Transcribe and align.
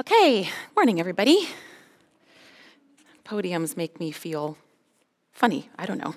Okay, 0.00 0.48
morning, 0.74 1.00
everybody. 1.00 1.50
Podiums 3.26 3.76
make 3.76 4.00
me 4.00 4.10
feel 4.10 4.56
funny. 5.32 5.68
I 5.78 5.84
don't 5.84 5.98
know. 5.98 6.14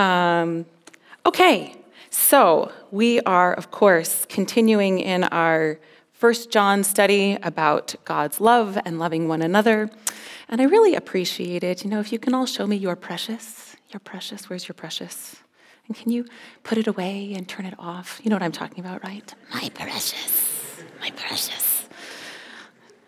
Um, 0.00 0.66
okay, 1.24 1.74
so 2.10 2.70
we 2.90 3.20
are, 3.22 3.54
of 3.54 3.70
course, 3.70 4.26
continuing 4.28 4.98
in 4.98 5.24
our 5.24 5.78
First 6.12 6.50
John 6.50 6.84
study 6.84 7.38
about 7.42 7.94
God's 8.04 8.38
love 8.38 8.78
and 8.84 8.98
loving 8.98 9.26
one 9.26 9.40
another. 9.40 9.88
And 10.50 10.60
I 10.60 10.64
really 10.64 10.94
appreciate 10.94 11.64
it. 11.64 11.84
You 11.84 11.88
know, 11.88 12.00
if 12.00 12.12
you 12.12 12.18
can 12.18 12.34
all 12.34 12.44
show 12.44 12.66
me 12.66 12.76
your 12.76 12.96
precious, 12.96 13.76
your 13.88 14.00
precious, 14.00 14.50
where's 14.50 14.68
your 14.68 14.74
precious? 14.74 15.36
And 15.86 15.96
can 15.96 16.12
you 16.12 16.26
put 16.64 16.76
it 16.76 16.86
away 16.86 17.32
and 17.34 17.48
turn 17.48 17.64
it 17.64 17.74
off? 17.78 18.20
You 18.22 18.28
know 18.28 18.36
what 18.36 18.42
I'm 18.42 18.52
talking 18.52 18.84
about, 18.84 19.02
right? 19.02 19.34
My 19.54 19.70
precious 19.70 20.45
my 21.06 21.10
precious. 21.12 21.86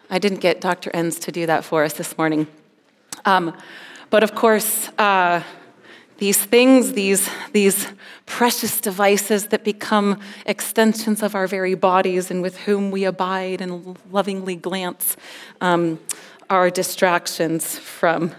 I 0.09 0.21
didn't 0.21 0.39
get 0.39 0.61
Dr. 0.61 0.91
Enns 0.95 1.19
to 1.19 1.33
do 1.33 1.47
that 1.47 1.65
for 1.65 1.83
us 1.83 1.95
this 1.95 2.17
morning. 2.17 2.47
Um, 3.25 3.57
but 4.09 4.23
of 4.23 4.37
course, 4.37 4.89
uh, 4.99 5.43
these 6.19 6.39
things, 6.39 6.93
these, 6.93 7.29
these 7.53 7.89
precious 8.25 8.81
devices 8.81 9.49
that 9.49 9.65
become 9.65 10.21
extensions 10.47 11.25
of 11.25 11.35
our 11.35 11.49
very 11.49 11.75
bodies 11.75 12.31
and 12.31 12.41
with 12.41 12.59
whom 12.59 12.93
we 12.93 13.03
abide 13.05 13.61
and 13.61 13.99
lovingly 14.13 14.55
glance, 14.55 15.17
um, 15.61 15.99
are 16.49 16.71
distractions 16.71 17.81
from, 17.81 18.33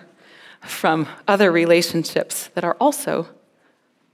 from 0.62 1.06
other 1.28 1.52
relationships 1.52 2.50
that 2.54 2.64
are 2.64 2.78
also 2.80 3.28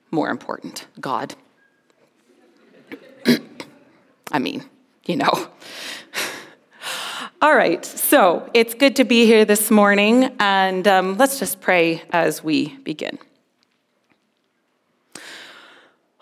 more 0.09 0.29
important 0.29 0.87
God. 0.99 1.35
I 4.31 4.39
mean, 4.39 4.65
you 5.05 5.15
know. 5.15 5.49
All 7.41 7.55
right, 7.55 7.85
so 7.85 8.49
it's 8.53 8.73
good 8.73 8.95
to 8.95 9.03
be 9.03 9.25
here 9.25 9.45
this 9.45 9.69
morning, 9.69 10.35
and 10.39 10.87
um, 10.87 11.17
let's 11.17 11.37
just 11.37 11.61
pray 11.61 12.01
as 12.09 12.43
we 12.43 12.77
begin. 12.77 13.19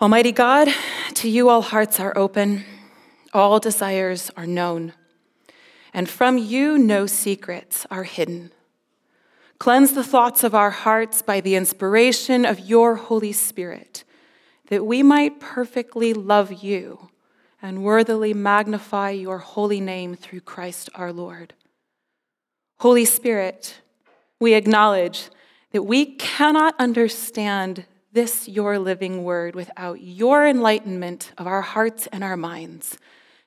Almighty 0.01 0.33
God, 0.33 0.67
to 1.13 1.29
you 1.29 1.47
all 1.47 1.61
hearts 1.61 1.99
are 1.99 2.17
open, 2.17 2.65
all 3.31 3.59
desires 3.59 4.31
are 4.35 4.47
known, 4.47 4.93
and 5.93 6.09
from 6.09 6.37
you 6.37 6.77
no 6.77 7.05
secrets 7.05 7.85
are 7.89 8.03
hidden. 8.03 8.51
Cleanse 9.59 9.93
the 9.93 10.03
thoughts 10.03 10.43
of 10.43 10.53
our 10.53 10.71
hearts 10.71 11.21
by 11.21 11.39
the 11.39 11.55
inspiration 11.55 12.43
of 12.43 12.59
your 12.59 12.95
Holy 12.95 13.31
Spirit, 13.31 14.03
that 14.67 14.85
we 14.85 15.01
might 15.03 15.39
perfectly 15.39 16.13
love 16.13 16.51
you 16.51 17.09
and 17.63 17.81
worthily 17.81 18.33
magnify 18.33 19.11
your 19.11 19.37
holy 19.37 19.79
name 19.79 20.15
through 20.15 20.41
Christ 20.41 20.89
our 20.95 21.13
Lord. 21.13 21.53
Holy 22.79 23.05
Spirit, 23.05 23.79
we 24.37 24.53
acknowledge 24.53 25.29
that 25.71 25.83
we 25.83 26.05
cannot 26.05 26.75
understand 26.77 27.85
this, 28.11 28.49
your 28.49 28.77
living 28.77 29.23
word, 29.23 29.55
without 29.55 30.01
your 30.01 30.45
enlightenment 30.45 31.31
of 31.37 31.47
our 31.47 31.61
hearts 31.61 32.05
and 32.11 32.21
our 32.21 32.35
minds. 32.35 32.97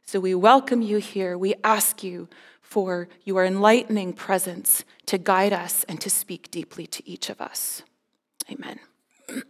So 0.07 0.19
we 0.19 0.35
welcome 0.35 0.81
you 0.81 0.97
here. 0.97 1.37
We 1.37 1.55
ask 1.63 2.03
you 2.03 2.29
for 2.63 3.09
your 3.25 3.45
enlightening 3.45 4.15
presence 4.15 4.83
to 5.05 5.19
guide 5.19 5.53
us 5.53 5.85
and 5.85 6.01
to 6.01 6.09
speak 6.09 6.51
deeply 6.51 6.87
to 6.87 7.07
each 7.09 7.29
of 7.29 7.41
us. 7.43 7.83
Amen. 8.51 8.81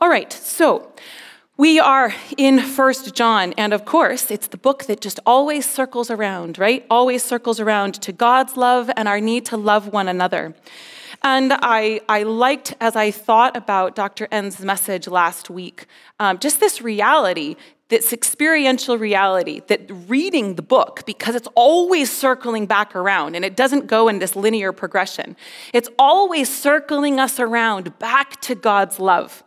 All 0.00 0.08
right, 0.08 0.32
so 0.32 0.92
we 1.60 1.78
are 1.78 2.14
in 2.38 2.58
First 2.58 3.14
John, 3.14 3.52
and 3.58 3.74
of 3.74 3.84
course, 3.84 4.30
it's 4.30 4.46
the 4.46 4.56
book 4.56 4.86
that 4.86 5.02
just 5.02 5.20
always 5.26 5.68
circles 5.68 6.10
around, 6.10 6.58
right? 6.58 6.86
Always 6.88 7.22
circles 7.22 7.60
around 7.60 8.00
to 8.00 8.12
God's 8.12 8.56
love 8.56 8.90
and 8.96 9.06
our 9.06 9.20
need 9.20 9.44
to 9.46 9.58
love 9.58 9.92
one 9.92 10.08
another. 10.08 10.54
And 11.22 11.52
I, 11.52 12.00
I 12.08 12.22
liked, 12.22 12.74
as 12.80 12.96
I 12.96 13.10
thought 13.10 13.58
about 13.58 13.94
Dr. 13.94 14.26
Enns' 14.32 14.60
message 14.60 15.06
last 15.06 15.50
week, 15.50 15.84
um, 16.18 16.38
just 16.38 16.60
this 16.60 16.80
reality 16.80 17.56
this 17.90 18.12
experiential 18.12 18.96
reality 18.96 19.60
that 19.66 19.82
reading 20.08 20.54
the 20.54 20.62
book, 20.62 21.02
because 21.04 21.34
it's 21.34 21.48
always 21.54 22.10
circling 22.10 22.66
back 22.66 22.96
around 22.96 23.34
and 23.34 23.44
it 23.44 23.56
doesn't 23.56 23.86
go 23.86 24.08
in 24.08 24.20
this 24.20 24.34
linear 24.34 24.72
progression, 24.72 25.36
it's 25.74 25.90
always 25.98 26.48
circling 26.48 27.20
us 27.20 27.38
around 27.38 27.98
back 27.98 28.40
to 28.40 28.54
God's 28.54 28.98
love. 28.98 29.44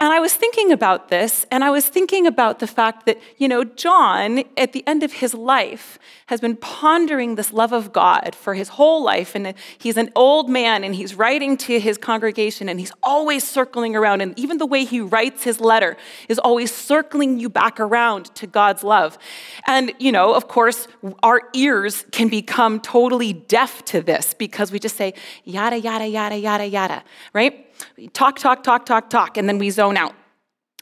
And 0.00 0.12
I 0.12 0.20
was 0.20 0.34
thinking 0.34 0.70
about 0.70 1.08
this, 1.08 1.44
and 1.50 1.64
I 1.64 1.70
was 1.70 1.88
thinking 1.88 2.28
about 2.28 2.60
the 2.60 2.68
fact 2.68 3.06
that, 3.06 3.18
you 3.38 3.48
know, 3.48 3.64
John, 3.64 4.44
at 4.56 4.72
the 4.72 4.86
end 4.86 5.02
of 5.02 5.14
his 5.14 5.34
life, 5.34 5.98
has 6.26 6.40
been 6.40 6.54
pondering 6.54 7.34
this 7.34 7.52
love 7.52 7.72
of 7.72 7.92
God 7.92 8.36
for 8.36 8.54
his 8.54 8.68
whole 8.68 9.02
life. 9.02 9.34
And 9.34 9.54
he's 9.76 9.96
an 9.96 10.12
old 10.14 10.48
man, 10.48 10.84
and 10.84 10.94
he's 10.94 11.16
writing 11.16 11.56
to 11.56 11.80
his 11.80 11.98
congregation, 11.98 12.68
and 12.68 12.78
he's 12.78 12.92
always 13.02 13.42
circling 13.42 13.96
around. 13.96 14.20
And 14.20 14.38
even 14.38 14.58
the 14.58 14.66
way 14.66 14.84
he 14.84 15.00
writes 15.00 15.42
his 15.42 15.60
letter 15.60 15.96
is 16.28 16.38
always 16.38 16.72
circling 16.72 17.40
you 17.40 17.48
back 17.48 17.77
around 17.80 18.34
to 18.36 18.46
God's 18.46 18.82
love. 18.82 19.18
And, 19.66 19.92
you 19.98 20.12
know, 20.12 20.34
of 20.34 20.48
course, 20.48 20.88
our 21.22 21.42
ears 21.54 22.04
can 22.12 22.28
become 22.28 22.80
totally 22.80 23.32
deaf 23.32 23.84
to 23.86 24.00
this 24.00 24.34
because 24.34 24.72
we 24.72 24.78
just 24.78 24.96
say, 24.96 25.14
yada, 25.44 25.78
yada, 25.78 26.06
yada, 26.06 26.36
yada, 26.36 26.66
yada, 26.66 27.04
right? 27.32 27.66
We 27.96 28.08
talk, 28.08 28.38
talk, 28.38 28.62
talk, 28.62 28.86
talk, 28.86 29.10
talk, 29.10 29.36
and 29.36 29.48
then 29.48 29.58
we 29.58 29.70
zone 29.70 29.96
out. 29.96 30.14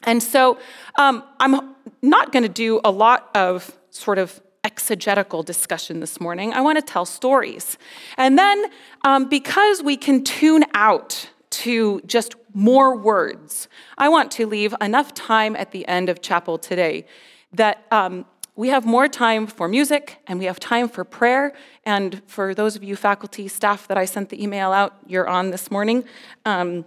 And 0.03 0.21
so 0.21 0.57
um, 0.97 1.23
I'm 1.39 1.75
not 2.01 2.31
going 2.31 2.43
to 2.43 2.49
do 2.49 2.79
a 2.83 2.91
lot 2.91 3.29
of 3.35 3.77
sort 3.89 4.17
of 4.17 4.41
exegetical 4.63 5.43
discussion 5.43 6.01
this 6.01 6.19
morning. 6.19 6.53
I 6.53 6.61
want 6.61 6.77
to 6.77 6.81
tell 6.81 7.05
stories. 7.05 7.77
And 8.17 8.37
then, 8.37 8.65
um, 9.03 9.29
because 9.29 9.81
we 9.81 9.95
can 9.97 10.23
tune 10.23 10.65
out 10.73 11.29
to 11.63 12.01
just 12.05 12.35
more 12.53 12.95
words, 12.95 13.67
I 13.97 14.09
want 14.09 14.31
to 14.33 14.45
leave 14.45 14.75
enough 14.79 15.13
time 15.13 15.55
at 15.55 15.71
the 15.71 15.87
end 15.87 16.09
of 16.09 16.21
chapel 16.21 16.57
today 16.57 17.05
that 17.53 17.85
um, 17.91 18.25
we 18.55 18.69
have 18.69 18.85
more 18.85 19.07
time 19.07 19.47
for 19.47 19.67
music 19.67 20.17
and 20.27 20.39
we 20.39 20.45
have 20.45 20.59
time 20.59 20.87
for 20.87 21.03
prayer. 21.03 21.53
And 21.83 22.21
for 22.27 22.53
those 22.53 22.75
of 22.75 22.83
you 22.83 22.95
faculty, 22.95 23.47
staff 23.47 23.87
that 23.87 23.97
I 23.97 24.05
sent 24.05 24.29
the 24.29 24.41
email 24.41 24.71
out, 24.71 24.97
you're 25.07 25.27
on 25.27 25.51
this 25.51 25.71
morning. 25.71 26.03
Um, 26.45 26.85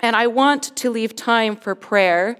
and 0.00 0.14
I 0.14 0.26
want 0.26 0.76
to 0.76 0.90
leave 0.90 1.16
time 1.16 1.56
for 1.56 1.74
prayer 1.74 2.36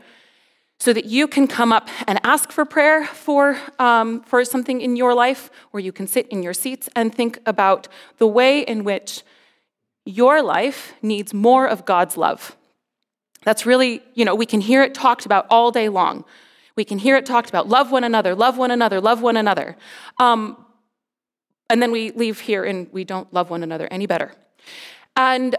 so 0.79 0.93
that 0.93 1.07
you 1.07 1.27
can 1.27 1.47
come 1.47 1.73
up 1.73 1.89
and 2.07 2.21
ask 2.25 2.53
for 2.53 2.65
prayer 2.65 3.07
for, 3.07 3.59
um, 3.79 4.23
for 4.23 4.45
something 4.45 4.81
in 4.81 4.97
your 4.97 5.15
life, 5.15 5.51
or 5.73 5.81
you 5.81 5.93
can 5.93 6.07
sit 6.07 6.29
in 6.29 6.43
your 6.43 6.55
seats 6.55 6.89
and 6.95 7.15
think 7.15 7.39
about 7.47 7.89
the 8.19 8.27
way 8.27 8.61
in 8.61 8.85
which 8.85 9.23
your 10.05 10.43
life 10.43 10.95
needs 11.03 11.33
more 11.33 11.67
of 11.67 11.85
God's 11.85 12.17
love. 12.17 12.57
That's 13.45 13.67
really, 13.67 14.03
you 14.15 14.25
know, 14.25 14.35
we 14.35 14.47
can 14.47 14.61
hear 14.61 14.83
it 14.83 14.95
talked 14.95 15.27
about 15.27 15.47
all 15.51 15.71
day 15.71 15.89
long. 15.89 16.25
We 16.77 16.85
can 16.85 16.99
hear 16.99 17.17
it 17.17 17.27
talked 17.27 17.49
about 17.49 17.69
love 17.69 17.93
one 17.93 18.05
another, 18.05 18.35
love 18.35 18.59
one 18.59 18.71
another, 18.71 19.01
love 19.01 19.23
one 19.23 19.37
another. 19.37 19.77
Um, 20.19 20.65
and 21.71 21.81
then 21.81 21.93
we 21.93 22.11
leave 22.13 22.41
here 22.41 22.65
and 22.65 22.89
we 22.93 23.05
don't 23.05 23.33
love 23.33 23.51
one 23.51 23.63
another 23.63 23.89
any 23.91 24.07
better. 24.07 24.33
And 25.17 25.57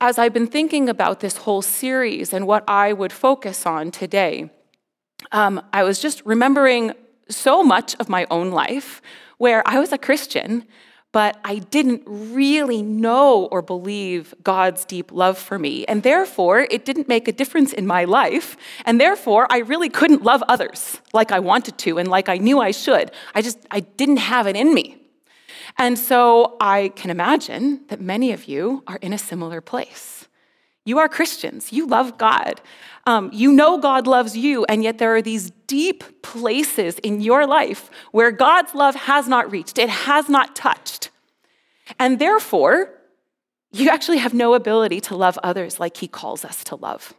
as 0.00 0.18
I've 0.18 0.34
been 0.34 0.46
thinking 0.46 0.88
about 0.88 1.20
this 1.20 1.38
whole 1.38 1.62
series 1.62 2.32
and 2.32 2.46
what 2.46 2.64
I 2.68 2.92
would 2.92 3.12
focus 3.12 3.64
on 3.64 3.90
today, 3.90 4.50
um, 5.32 5.62
I 5.72 5.84
was 5.84 5.98
just 5.98 6.24
remembering 6.24 6.92
so 7.28 7.62
much 7.62 7.96
of 7.96 8.08
my 8.08 8.26
own 8.30 8.50
life 8.50 9.00
where 9.38 9.62
I 9.66 9.78
was 9.78 9.92
a 9.92 9.98
Christian, 9.98 10.64
but 11.16 11.40
I 11.44 11.60
didn't 11.60 12.02
really 12.06 12.82
know 12.82 13.46
or 13.46 13.62
believe 13.62 14.34
God's 14.42 14.84
deep 14.84 15.10
love 15.10 15.38
for 15.38 15.58
me. 15.58 15.86
And 15.86 16.02
therefore, 16.02 16.66
it 16.70 16.84
didn't 16.84 17.08
make 17.08 17.26
a 17.26 17.32
difference 17.32 17.72
in 17.72 17.86
my 17.86 18.04
life. 18.04 18.54
And 18.84 19.00
therefore, 19.00 19.46
I 19.48 19.60
really 19.60 19.88
couldn't 19.88 20.24
love 20.24 20.42
others 20.46 21.00
like 21.14 21.32
I 21.32 21.38
wanted 21.38 21.78
to 21.78 21.96
and 21.96 22.06
like 22.06 22.28
I 22.28 22.36
knew 22.36 22.60
I 22.60 22.70
should. 22.70 23.12
I 23.34 23.40
just, 23.40 23.58
I 23.70 23.80
didn't 23.80 24.18
have 24.18 24.46
it 24.46 24.56
in 24.56 24.74
me. 24.74 24.98
And 25.78 25.98
so 25.98 26.58
I 26.60 26.92
can 26.96 27.10
imagine 27.10 27.86
that 27.88 27.98
many 27.98 28.30
of 28.32 28.44
you 28.44 28.82
are 28.86 28.98
in 29.00 29.14
a 29.14 29.18
similar 29.18 29.62
place. 29.62 30.28
You 30.84 30.98
are 30.98 31.08
Christians, 31.08 31.72
you 31.72 31.86
love 31.86 32.18
God. 32.18 32.60
Um, 33.06 33.30
you 33.32 33.52
know 33.52 33.78
God 33.78 34.06
loves 34.06 34.36
you, 34.36 34.64
and 34.64 34.82
yet 34.82 34.98
there 34.98 35.14
are 35.14 35.22
these 35.22 35.50
deep 35.68 36.22
places 36.22 36.98
in 36.98 37.20
your 37.20 37.46
life 37.46 37.88
where 38.10 38.32
God's 38.32 38.74
love 38.74 38.96
has 38.96 39.28
not 39.28 39.50
reached, 39.50 39.78
it 39.78 39.88
has 39.88 40.28
not 40.28 40.56
touched. 40.56 41.10
And 42.00 42.18
therefore, 42.18 42.92
you 43.70 43.90
actually 43.90 44.18
have 44.18 44.34
no 44.34 44.54
ability 44.54 45.00
to 45.02 45.16
love 45.16 45.38
others 45.42 45.78
like 45.78 45.96
He 45.98 46.08
calls 46.08 46.44
us 46.44 46.64
to 46.64 46.76
love. 46.76 47.14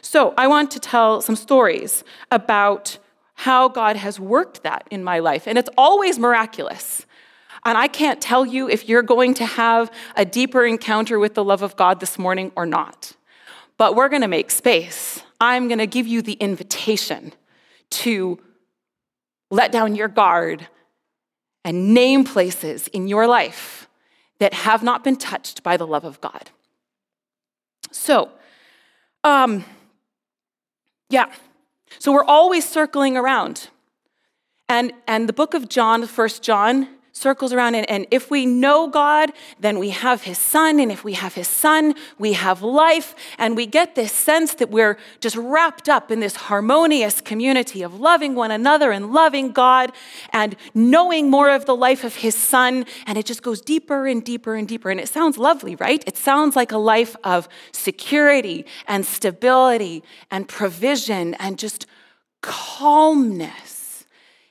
So, 0.00 0.32
I 0.38 0.46
want 0.46 0.70
to 0.70 0.80
tell 0.80 1.20
some 1.20 1.36
stories 1.36 2.02
about 2.30 2.98
how 3.34 3.68
God 3.68 3.96
has 3.96 4.18
worked 4.18 4.62
that 4.62 4.88
in 4.90 5.04
my 5.04 5.18
life. 5.18 5.46
And 5.46 5.58
it's 5.58 5.68
always 5.76 6.18
miraculous. 6.18 7.04
And 7.66 7.76
I 7.76 7.88
can't 7.88 8.20
tell 8.20 8.46
you 8.46 8.70
if 8.70 8.88
you're 8.88 9.02
going 9.02 9.34
to 9.34 9.44
have 9.44 9.90
a 10.16 10.24
deeper 10.24 10.64
encounter 10.64 11.18
with 11.18 11.34
the 11.34 11.44
love 11.44 11.60
of 11.60 11.76
God 11.76 12.00
this 12.00 12.18
morning 12.18 12.50
or 12.56 12.64
not. 12.64 13.12
But 13.76 13.94
we're 13.94 14.08
going 14.08 14.22
to 14.22 14.28
make 14.28 14.50
space. 14.50 15.22
I'm 15.40 15.68
going 15.68 15.78
to 15.78 15.86
give 15.86 16.06
you 16.06 16.22
the 16.22 16.34
invitation 16.34 17.32
to 17.90 18.38
let 19.50 19.72
down 19.72 19.94
your 19.94 20.08
guard 20.08 20.66
and 21.64 21.94
name 21.94 22.24
places 22.24 22.88
in 22.88 23.08
your 23.08 23.26
life 23.26 23.88
that 24.38 24.54
have 24.54 24.82
not 24.82 25.02
been 25.02 25.16
touched 25.16 25.62
by 25.62 25.76
the 25.76 25.86
love 25.86 26.04
of 26.04 26.20
God. 26.20 26.50
So, 27.90 28.30
um, 29.24 29.64
yeah. 31.08 31.32
So 31.98 32.12
we're 32.12 32.24
always 32.24 32.68
circling 32.68 33.16
around. 33.16 33.70
And, 34.68 34.92
and 35.06 35.28
the 35.28 35.32
book 35.32 35.54
of 35.54 35.68
John, 35.68 36.06
First 36.06 36.42
John, 36.42 36.88
circles 37.16 37.50
around. 37.50 37.74
And, 37.74 37.88
and 37.88 38.06
if 38.10 38.30
we 38.30 38.44
know 38.44 38.88
God, 38.88 39.32
then 39.58 39.78
we 39.78 39.88
have 39.88 40.24
his 40.24 40.36
son. 40.36 40.78
And 40.78 40.92
if 40.92 41.02
we 41.02 41.14
have 41.14 41.32
his 41.34 41.48
son, 41.48 41.94
we 42.18 42.34
have 42.34 42.60
life. 42.60 43.14
And 43.38 43.56
we 43.56 43.64
get 43.64 43.94
this 43.94 44.12
sense 44.12 44.52
that 44.56 44.70
we're 44.70 44.98
just 45.20 45.34
wrapped 45.34 45.88
up 45.88 46.10
in 46.10 46.20
this 46.20 46.36
harmonious 46.36 47.22
community 47.22 47.82
of 47.82 47.98
loving 47.98 48.34
one 48.34 48.50
another 48.50 48.92
and 48.92 49.12
loving 49.12 49.52
God 49.52 49.92
and 50.30 50.56
knowing 50.74 51.30
more 51.30 51.48
of 51.48 51.64
the 51.64 51.74
life 51.74 52.04
of 52.04 52.16
his 52.16 52.34
son. 52.34 52.84
And 53.06 53.16
it 53.16 53.24
just 53.24 53.42
goes 53.42 53.62
deeper 53.62 54.06
and 54.06 54.22
deeper 54.22 54.54
and 54.54 54.68
deeper. 54.68 54.90
And 54.90 55.00
it 55.00 55.08
sounds 55.08 55.38
lovely, 55.38 55.74
right? 55.76 56.04
It 56.06 56.18
sounds 56.18 56.54
like 56.54 56.70
a 56.70 56.78
life 56.78 57.16
of 57.24 57.48
security 57.72 58.66
and 58.86 59.06
stability 59.06 60.04
and 60.30 60.46
provision 60.46 61.32
and 61.34 61.58
just 61.58 61.86
calmness. 62.42 64.04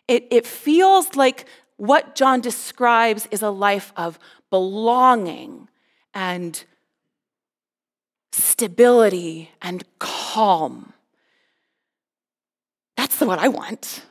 It, 0.07 0.27
it 0.31 0.47
feels 0.47 1.15
like 1.15 1.45
what 1.77 2.15
John 2.15 2.41
describes 2.41 3.27
is 3.31 3.41
a 3.41 3.49
life 3.49 3.91
of 3.95 4.19
belonging 4.49 5.67
and 6.13 6.63
stability 8.31 9.51
and 9.61 9.83
calm. 9.99 10.93
That's 12.95 13.17
the 13.17 13.25
what 13.25 13.39
I 13.39 13.49
want. 13.49 14.05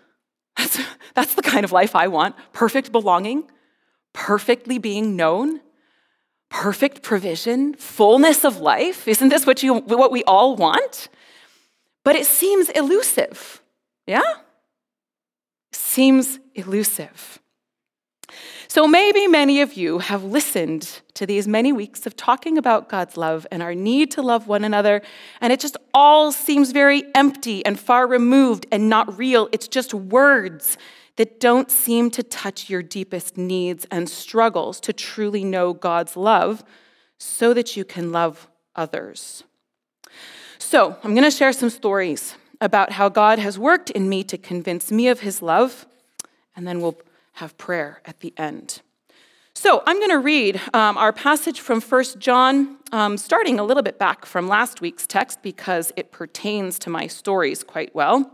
That's, 0.57 0.81
that's 1.15 1.35
the 1.35 1.43
kind 1.43 1.65
of 1.65 1.73
life 1.73 1.97
I 1.97 2.09
want. 2.09 2.37
Perfect 2.53 2.93
belonging, 2.93 3.51
perfectly 4.13 4.79
being 4.79 5.17
known, 5.17 5.61
perfect 6.49 7.03
provision, 7.03 7.75
fullness 7.75 8.45
of 8.45 8.59
life. 8.59 9.09
Isn't 9.09 9.31
this 9.31 9.47
what, 9.47 9.63
you, 9.63 9.75
what 9.75 10.13
we 10.13 10.23
all 10.25 10.57
want? 10.57 11.09
But 12.05 12.17
it 12.17 12.27
seems 12.27 12.69
elusive. 12.71 13.63
Yeah? 14.07 14.23
Seems 15.73 16.39
elusive. 16.55 17.41
So 18.75 18.89
maybe 18.89 19.29
many 19.29 19.61
of 19.61 19.75
you 19.75 20.01
have 20.01 20.25
listened 20.25 21.01
to 21.15 21.27
these 21.27 21.47
many 21.47 21.73
weeks 21.73 22.07
of 22.07 22.17
talking 22.17 22.59
about 22.59 22.89
God's 22.89 23.17
love 23.17 23.47
and 23.53 23.63
our 23.63 23.73
need 23.73 24.11
to 24.11 24.21
love 24.21 24.49
one 24.49 24.65
another, 24.65 25.01
and 25.41 25.53
it 25.53 25.61
just 25.61 25.77
all 25.95 26.33
seems 26.33 26.73
very 26.73 27.05
empty 27.15 27.65
and 27.65 27.79
far 27.79 28.05
removed 28.09 28.67
and 28.73 28.89
not 28.89 29.17
real. 29.17 29.49
It's 29.53 29.69
just 29.69 29.95
words 29.95 30.77
that 31.15 31.39
don't 31.39 31.71
seem 31.71 32.11
to 32.11 32.25
touch 32.25 32.69
your 32.69 32.83
deepest 32.83 33.39
needs 33.39 33.87
and 33.93 34.11
struggles 34.11 34.81
to 34.81 34.93
truly 34.93 35.45
know 35.45 35.73
God's 35.73 36.17
love 36.17 36.65
so 37.17 37.55
that 37.55 37.77
you 37.77 37.85
can 37.85 38.11
love 38.11 38.49
others. 38.75 39.45
So, 40.59 40.97
I'm 41.05 41.15
going 41.15 41.23
to 41.23 41.31
share 41.31 41.53
some 41.53 41.71
stories 41.71 42.35
about 42.61 42.91
how 42.91 43.09
God 43.09 43.39
has 43.39 43.57
worked 43.57 43.91
in 43.91 44.09
me 44.09 44.25
to 44.25 44.37
convince 44.37 44.91
me 44.91 45.07
of 45.07 45.21
his 45.21 45.43
love, 45.43 45.87
and 46.57 46.67
then 46.67 46.81
we'll 46.81 46.97
have 47.35 47.57
prayer 47.59 48.01
at 48.05 48.21
the 48.21 48.33
end. 48.37 48.83
So 49.57 49.83
I'm 49.87 49.99
going 49.99 50.11
to 50.11 50.19
read 50.19 50.61
um, 50.73 50.99
our 50.99 51.13
passage 51.13 51.61
from 51.61 51.81
1 51.81 52.05
John, 52.19 52.77
um, 52.91 53.17
starting 53.17 53.61
a 53.61 53.65
little 53.65 53.83
bit 53.83 53.99
back 53.99 54.27
from 54.27 54.49
last 54.49 54.81
week's 54.81 55.07
text 55.07 55.43
because 55.43 55.93
it 55.97 56.11
pertains 56.11 56.79
to 56.81 56.91
my 56.91 57.07
stories 57.07 57.63
quite 57.63 57.95
well. 57.95 58.31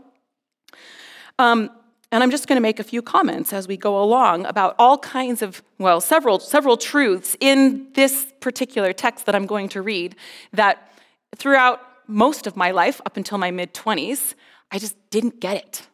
Um, 1.37 1.69
and 2.11 2.23
I'm 2.23 2.31
just 2.31 2.47
going 2.47 2.57
to 2.57 2.61
make 2.61 2.79
a 2.79 2.83
few 2.83 3.01
comments 3.01 3.53
as 3.53 3.67
we 3.67 3.77
go 3.77 4.01
along 4.01 4.45
about 4.45 4.75
all 4.77 4.97
kinds 4.97 5.41
of, 5.41 5.63
well, 5.77 6.01
several, 6.01 6.39
several 6.39 6.75
truths 6.75 7.37
in 7.39 7.87
this 7.93 8.27
particular 8.41 8.91
text 8.91 9.25
that 9.27 9.35
I'm 9.35 9.45
going 9.45 9.69
to 9.69 9.81
read 9.81 10.15
that 10.51 10.91
throughout 11.35 11.81
most 12.07 12.47
of 12.47 12.57
my 12.57 12.71
life, 12.71 12.99
up 13.05 13.15
until 13.15 13.37
my 13.37 13.51
mid 13.51 13.73
20s, 13.73 14.33
I 14.71 14.79
just 14.79 14.97
didn't 15.09 15.39
get 15.39 15.55
it. 15.55 15.87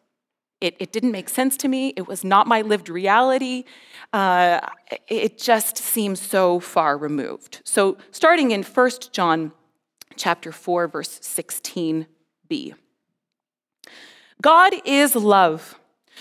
It, 0.59 0.75
it 0.80 0.92
didn't 0.92 1.12
make 1.12 1.30
sense 1.30 1.56
to 1.57 1.68
me. 1.68 1.94
It 1.95 2.07
was 2.07 2.24
not 2.24 2.48
my 2.48 2.62
lived 2.62 2.89
reality. 2.89 3.65
Uh, 4.12 4.59
it 5.07 5.38
just 5.38 5.77
seems 5.77 6.19
so 6.19 6.59
far 6.59 6.98
removed. 6.98 7.62
So, 7.63 7.98
starting 8.12 8.51
in 8.51 8.63
1 8.63 8.92
John 9.12 9.51
chapter 10.15 10.51
4, 10.51 10.88
verse 10.88 11.19
16b. 11.19 12.74
God 14.42 14.74
is 14.83 15.15
love. 15.15 15.80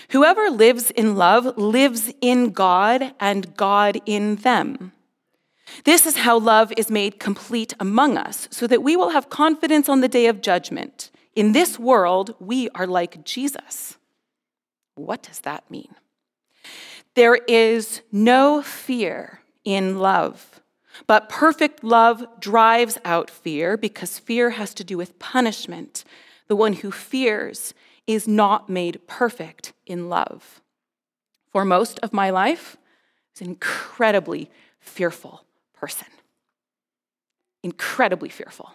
Whoever 0.09 0.49
lives 0.49 0.91
in 0.91 1.15
love 1.15 1.57
lives 1.57 2.13
in 2.21 2.51
God 2.51 3.13
and 3.19 3.55
God 3.57 3.99
in 4.05 4.35
them. 4.37 4.91
This 5.83 6.05
is 6.05 6.17
how 6.17 6.37
love 6.37 6.71
is 6.77 6.89
made 6.89 7.19
complete 7.19 7.73
among 7.79 8.17
us, 8.17 8.47
so 8.51 8.67
that 8.67 8.83
we 8.83 8.95
will 8.95 9.09
have 9.09 9.29
confidence 9.29 9.89
on 9.89 10.01
the 10.01 10.07
day 10.07 10.27
of 10.27 10.41
judgment. 10.41 11.11
In 11.35 11.51
this 11.51 11.77
world, 11.77 12.35
we 12.39 12.69
are 12.69 12.87
like 12.87 13.23
Jesus. 13.23 13.97
What 14.97 15.23
does 15.23 15.39
that 15.41 15.69
mean? 15.69 15.95
There 17.15 17.35
is 17.47 18.01
no 18.11 18.61
fear 18.61 19.41
in 19.63 19.99
love, 19.99 20.61
but 21.05 21.29
perfect 21.29 21.83
love 21.83 22.25
drives 22.39 22.97
out 23.05 23.29
fear 23.29 23.77
because 23.77 24.19
fear 24.19 24.51
has 24.51 24.73
to 24.75 24.83
do 24.83 24.97
with 24.97 25.19
punishment. 25.19 26.03
The 26.47 26.55
one 26.55 26.73
who 26.73 26.91
fears 26.91 27.73
is 28.05 28.27
not 28.27 28.69
made 28.69 29.05
perfect 29.07 29.73
in 29.85 30.09
love. 30.09 30.61
For 31.51 31.65
most 31.65 31.99
of 31.99 32.13
my 32.13 32.29
life, 32.29 32.77
I 32.79 32.85
was 33.33 33.41
an 33.41 33.47
incredibly 33.47 34.49
fearful 34.79 35.43
person. 35.73 36.07
Incredibly 37.63 38.29
fearful. 38.29 38.71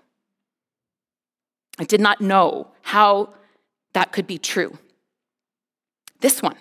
I 1.78 1.84
did 1.84 2.00
not 2.00 2.20
know 2.20 2.68
how 2.82 3.34
that 3.94 4.12
could 4.12 4.26
be 4.26 4.38
true. 4.38 4.78
This 6.22 6.40
one. 6.40 6.56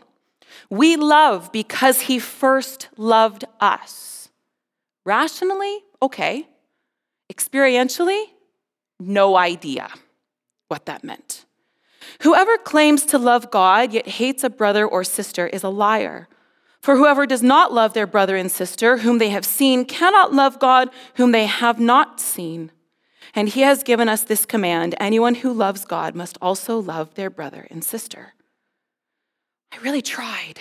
We 0.69 0.97
love 0.97 1.51
because 1.51 2.01
he 2.01 2.19
first 2.19 2.89
loved 2.97 3.45
us. 3.59 4.29
Rationally, 5.05 5.79
okay. 6.01 6.47
Experientially, 7.31 8.25
no 8.99 9.37
idea 9.37 9.89
what 10.67 10.85
that 10.85 11.03
meant. 11.03 11.45
Whoever 12.23 12.57
claims 12.57 13.05
to 13.05 13.17
love 13.17 13.51
God 13.51 13.93
yet 13.93 14.07
hates 14.07 14.43
a 14.43 14.49
brother 14.49 14.85
or 14.85 15.03
sister 15.03 15.47
is 15.47 15.63
a 15.63 15.69
liar. 15.69 16.27
For 16.81 16.95
whoever 16.97 17.25
does 17.25 17.43
not 17.43 17.71
love 17.71 17.93
their 17.93 18.07
brother 18.07 18.35
and 18.35 18.51
sister, 18.51 18.97
whom 18.97 19.19
they 19.19 19.29
have 19.29 19.45
seen, 19.45 19.85
cannot 19.85 20.33
love 20.33 20.59
God, 20.59 20.89
whom 21.15 21.31
they 21.31 21.45
have 21.45 21.79
not 21.79 22.19
seen. 22.19 22.71
And 23.35 23.49
he 23.49 23.61
has 23.61 23.83
given 23.83 24.09
us 24.09 24.23
this 24.23 24.45
command 24.45 24.95
anyone 24.99 25.35
who 25.35 25.53
loves 25.53 25.85
God 25.85 26.15
must 26.15 26.37
also 26.41 26.79
love 26.79 27.13
their 27.13 27.29
brother 27.29 27.67
and 27.69 27.83
sister. 27.83 28.33
I 29.71 29.77
really 29.77 30.01
tried, 30.01 30.59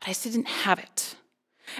but 0.00 0.08
I 0.08 0.10
just 0.10 0.24
didn't 0.24 0.48
have 0.48 0.78
it. 0.78 1.16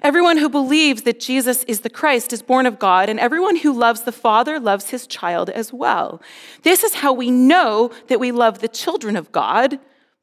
Everyone 0.03 0.37
who 0.37 0.49
believes 0.49 1.03
that 1.03 1.21
Jesus 1.21 1.63
is 1.65 1.81
the 1.81 1.91
Christ 1.91 2.33
is 2.33 2.43
born 2.43 2.67
of 2.67 2.79
God, 2.79 3.09
and 3.09 3.21
everyone 3.21 3.57
who 3.57 3.73
loves 3.73 4.03
the 4.03 4.13
Father 4.13 4.59
loves 4.59 4.91
his 4.91 5.07
child 5.07 5.49
as 5.51 5.73
well. 5.73 6.21
This 6.63 6.83
is 6.83 6.95
how 6.95 7.13
we 7.13 7.31
know 7.31 7.93
that 8.09 8.21
we 8.21 8.33
love 8.33 8.59
the 8.59 8.69
children 8.69 9.17
of 9.17 9.31
God 9.33 9.79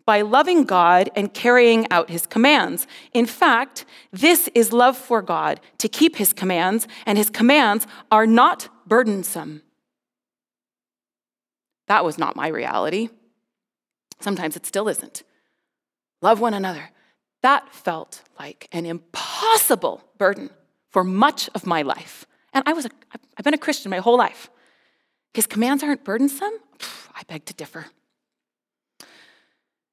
by 0.05 0.21
loving 0.21 0.65
God 0.65 1.09
and 1.15 1.33
carrying 1.33 1.89
out 1.89 2.09
his 2.09 2.27
commands. 2.27 2.87
In 3.13 3.25
fact, 3.25 3.85
this 4.11 4.49
is 4.53 4.73
love 4.73 4.97
for 4.97 5.21
God 5.21 5.61
to 5.77 5.87
keep 5.87 6.17
his 6.17 6.33
commands, 6.33 6.87
and 7.05 7.17
his 7.17 7.29
commands 7.29 7.87
are 8.11 8.27
not 8.27 8.67
burdensome. 8.85 9.61
That 11.87 12.03
was 12.03 12.17
not 12.17 12.35
my 12.35 12.49
reality. 12.49 13.09
Sometimes 14.19 14.57
it 14.57 14.65
still 14.65 14.89
isn't 14.89 15.23
love 16.23 16.39
one 16.39 16.53
another. 16.53 16.89
That 17.41 17.71
felt 17.73 18.23
like 18.39 18.67
an 18.71 18.85
impossible 18.85 20.01
burden 20.17 20.49
for 20.89 21.03
much 21.03 21.49
of 21.53 21.67
my 21.67 21.81
life. 21.81 22.25
And 22.53 22.63
I 22.65 22.73
was 22.73 22.85
a, 22.85 22.89
I've 23.37 23.43
been 23.43 23.53
a 23.53 23.57
Christian 23.57 23.89
my 23.89 23.97
whole 23.97 24.17
life. 24.17 24.49
His 25.33 25.45
commands 25.45 25.83
aren't 25.83 26.03
burdensome? 26.03 26.53
I 27.13 27.23
beg 27.27 27.45
to 27.45 27.53
differ. 27.53 27.87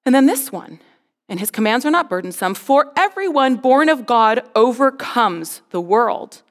And 0.07 0.15
then 0.15 0.27
this 0.27 0.53
one, 0.53 0.81
and 1.29 1.41
his 1.41 1.51
commands 1.51 1.85
are 1.85 1.91
not 1.91 2.09
burdensome, 2.09 2.55
for 2.55 2.93
everyone 2.97 3.57
born 3.57 3.89
of 3.89 4.07
God 4.07 4.43
overcomes 4.55 5.63
the 5.71 5.81
world. 5.81 6.43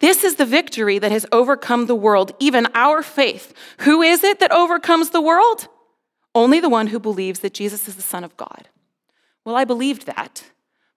This 0.00 0.24
is 0.24 0.34
the 0.36 0.44
victory 0.44 0.98
that 0.98 1.12
has 1.12 1.26
overcome 1.32 1.86
the 1.86 1.94
world, 1.94 2.32
even 2.38 2.66
our 2.74 3.02
faith. 3.02 3.54
Who 3.80 4.02
is 4.02 4.24
it 4.24 4.40
that 4.40 4.52
overcomes 4.52 5.10
the 5.10 5.22
world? 5.22 5.68
Only 6.34 6.60
the 6.60 6.68
one 6.68 6.88
who 6.88 6.98
believes 6.98 7.40
that 7.40 7.54
Jesus 7.54 7.88
is 7.88 7.96
the 7.96 8.02
Son 8.02 8.24
of 8.24 8.36
God. 8.36 8.68
Well, 9.44 9.56
I 9.56 9.64
believed 9.64 10.06
that, 10.06 10.44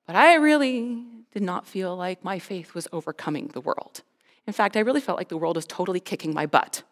but 0.05 0.15
I 0.15 0.35
really 0.35 1.05
did 1.31 1.43
not 1.43 1.67
feel 1.67 1.95
like 1.95 2.23
my 2.23 2.39
faith 2.39 2.73
was 2.73 2.87
overcoming 2.91 3.47
the 3.47 3.61
world. 3.61 4.01
In 4.45 4.53
fact, 4.53 4.75
I 4.75 4.81
really 4.81 5.01
felt 5.01 5.17
like 5.17 5.29
the 5.29 5.37
world 5.37 5.55
was 5.55 5.65
totally 5.65 5.99
kicking 5.99 6.33
my 6.33 6.45
butt. 6.45 6.83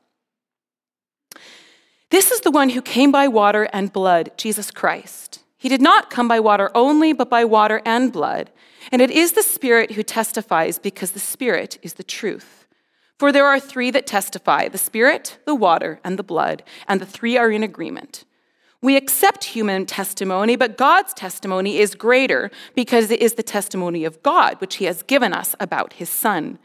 This 2.09 2.31
is 2.31 2.41
the 2.41 2.51
one 2.51 2.69
who 2.69 2.81
came 2.81 3.11
by 3.11 3.27
water 3.27 3.67
and 3.71 3.91
blood, 3.91 4.31
Jesus 4.37 4.71
Christ. 4.71 5.43
He 5.57 5.69
did 5.69 5.81
not 5.81 6.09
come 6.09 6.27
by 6.27 6.39
water 6.39 6.71
only, 6.73 7.13
but 7.13 7.29
by 7.29 7.45
water 7.45 7.81
and 7.85 8.11
blood. 8.11 8.49
And 8.91 9.01
it 9.01 9.11
is 9.11 9.33
the 9.33 9.43
Spirit 9.43 9.91
who 9.91 10.03
testifies, 10.03 10.79
because 10.79 11.11
the 11.11 11.19
Spirit 11.19 11.77
is 11.83 11.93
the 11.93 12.03
truth. 12.03 12.65
For 13.19 13.31
there 13.31 13.45
are 13.45 13.59
three 13.59 13.91
that 13.91 14.07
testify 14.07 14.67
the 14.67 14.79
Spirit, 14.79 15.37
the 15.45 15.53
water, 15.53 15.99
and 16.03 16.17
the 16.17 16.23
blood, 16.23 16.63
and 16.87 16.99
the 16.99 17.05
three 17.05 17.37
are 17.37 17.51
in 17.51 17.61
agreement. 17.61 18.25
We 18.83 18.97
accept 18.97 19.43
human 19.43 19.85
testimony, 19.85 20.55
but 20.55 20.75
God's 20.75 21.13
testimony 21.13 21.77
is 21.77 21.93
greater 21.93 22.49
because 22.73 23.11
it 23.11 23.21
is 23.21 23.35
the 23.35 23.43
testimony 23.43 24.05
of 24.05 24.23
God, 24.23 24.59
which 24.59 24.75
He 24.75 24.85
has 24.85 25.03
given 25.03 25.33
us 25.33 25.55
about 25.59 25.93
His 25.93 26.09
Son. 26.09 26.57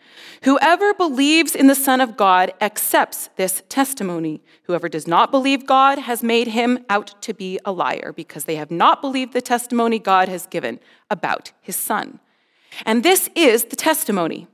Whoever 0.45 0.95
believes 0.95 1.55
in 1.55 1.67
the 1.67 1.75
Son 1.75 2.01
of 2.01 2.17
God 2.17 2.55
accepts 2.59 3.29
this 3.37 3.63
testimony. 3.69 4.43
Whoever 4.63 4.89
does 4.89 5.07
not 5.07 5.31
believe 5.31 5.67
God 5.67 5.99
has 5.99 6.23
made 6.23 6.49
him 6.49 6.87
out 6.89 7.21
to 7.21 7.35
be 7.35 7.59
a 7.67 7.73
liar 7.73 8.15
because 8.17 8.45
they 8.45 8.57
have 8.57 8.71
not 8.71 9.03
believed 9.03 9.35
the 9.35 9.43
testimony 9.43 9.99
God 9.99 10.31
has 10.31 10.47
given 10.47 10.81
about 11.11 11.53
His 11.61 11.77
Son. 11.77 12.19
And 12.87 13.03
this 13.03 13.29
is 13.35 13.67
the 13.67 13.77
testimony 13.77 14.49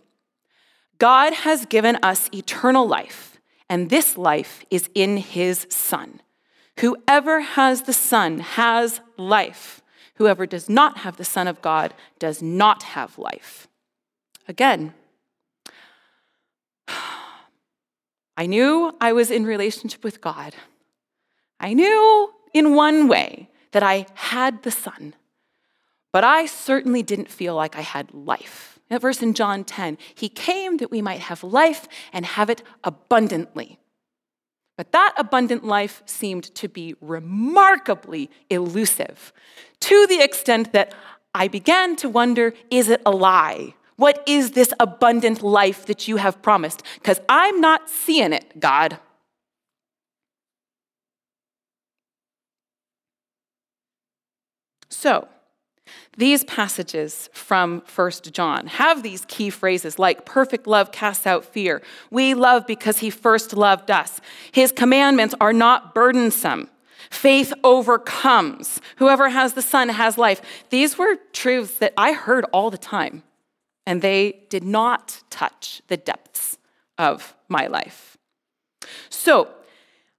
God 0.99 1.33
has 1.33 1.65
given 1.67 1.97
us 2.03 2.29
eternal 2.33 2.89
life, 2.89 3.41
and 3.69 3.89
this 3.89 4.19
life 4.19 4.65
is 4.69 4.91
in 4.97 5.17
His 5.19 5.65
Son. 5.71 6.21
Whoever 6.81 7.41
has 7.41 7.83
the 7.83 7.93
Son 7.93 8.39
has 8.41 9.01
life. 9.17 9.83
Whoever 10.17 10.47
does 10.47 10.69
not 10.69 10.99
have 10.99 11.17
the 11.17 11.25
Son 11.25 11.49
of 11.49 11.63
God 11.63 11.95
does 12.19 12.43
not 12.43 12.83
have 12.83 13.19
life. 13.19 13.69
Again, 14.49 14.95
I 18.37 18.47
knew 18.47 18.97
I 19.01 19.13
was 19.13 19.31
in 19.31 19.45
relationship 19.45 20.03
with 20.05 20.21
God. 20.21 20.55
I 21.61 21.75
knew 21.75 22.33
in 22.53 22.75
one 22.75 23.09
way 23.09 23.49
that 23.73 23.83
I 23.83 24.07
had 24.15 24.63
the 24.63 24.71
Son, 24.71 25.15
but 26.13 26.25
I 26.25 26.47
certainly 26.47 27.03
didn't 27.03 27.31
feel 27.31 27.55
like 27.55 27.77
I 27.77 27.83
had 27.83 28.13
life. 28.13 28.79
That 28.89 29.01
verse 29.01 29.23
in 29.23 29.33
John 29.33 29.65
10 29.65 29.97
He 30.15 30.29
came 30.29 30.77
that 30.79 30.91
we 30.91 31.01
might 31.01 31.21
have 31.21 31.43
life 31.43 31.89
and 32.13 32.27
have 32.27 32.51
it 32.51 32.63
abundantly. 32.85 33.79
But 34.83 34.91
that 34.91 35.15
abundant 35.17 35.63
life 35.63 36.03
seemed 36.07 36.53
to 36.57 36.67
be 36.67 36.97
remarkably 37.01 38.29
elusive 38.51 39.33
to 39.79 40.07
the 40.09 40.21
extent 40.21 40.73
that 40.73 40.93
I 41.33 41.47
began 41.47 41.95
to 42.03 42.09
wonder 42.09 42.53
is 42.69 42.89
it 42.89 43.01
a 43.07 43.13
lie? 43.13 43.75
What 43.95 44.25
is 44.27 44.51
this 44.51 44.75
abundant 44.81 45.41
life 45.41 45.87
that 45.87 46.09
you 46.09 46.17
have 46.17 46.43
promised? 46.43 46.83
Because 46.95 47.21
I'm 47.29 47.61
not 47.61 47.89
seeing 47.91 48.33
it, 48.33 48.59
God. 48.59 48.99
So, 54.89 55.29
these 56.19 56.45
passages 56.45 57.31
from 57.33 57.83
1 57.95 58.11
John 58.33 58.67
have 58.67 59.03
these 59.03 59.25
key 59.27 59.49
phrases 59.49 59.99
like 59.99 60.27
perfect 60.27 60.67
love 60.67 60.93
casts 60.93 61.27
out 61.27 61.45
fear. 61.45 61.83
We 62.11 62.35
love 62.35 62.67
because 62.67 62.99
he 62.99 63.09
first 63.09 63.55
loved 63.55 63.91
us. 63.91 64.21
His 64.53 64.73
commandments 64.73 65.35
are 65.41 65.55
not 65.55 65.95
burdensome. 65.95 66.69
Faith 67.11 67.53
overcomes. 67.65 68.81
Whoever 68.97 69.31
has 69.31 69.55
the 69.55 69.63
Son 69.63 69.89
has 69.89 70.19
life. 70.19 70.41
These 70.71 70.99
were 70.99 71.17
truths 71.33 71.79
that 71.79 71.95
I 71.97 72.13
heard 72.13 72.45
all 72.53 72.71
the 72.71 72.79
time, 72.79 73.23
and 73.87 74.03
they 74.03 74.45
did 74.51 74.65
not 74.65 75.23
touch 75.31 75.83
the 75.89 75.97
depths 75.97 76.59
of 76.99 77.35
my 77.49 77.67
life. 77.67 78.17
So, 79.09 79.49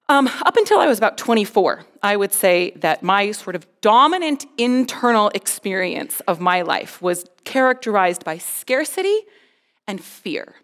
um, 0.10 0.28
up 0.46 0.58
until 0.58 0.80
I 0.80 0.88
was 0.88 0.98
about 0.98 1.18
24, 1.18 1.86
I 2.02 2.18
would 2.18 2.34
say 2.34 2.72
that 2.78 3.04
my 3.04 3.32
sort 3.32 3.56
of 3.56 3.66
dominant 3.82 4.46
internal 4.58 5.30
experience 5.34 6.20
of 6.22 6.40
my 6.40 6.62
life 6.62 7.02
was 7.02 7.26
characterized 7.46 8.26
by 8.26 8.38
scarcity 8.38 9.18
and 9.88 10.04
fear. 10.04 10.56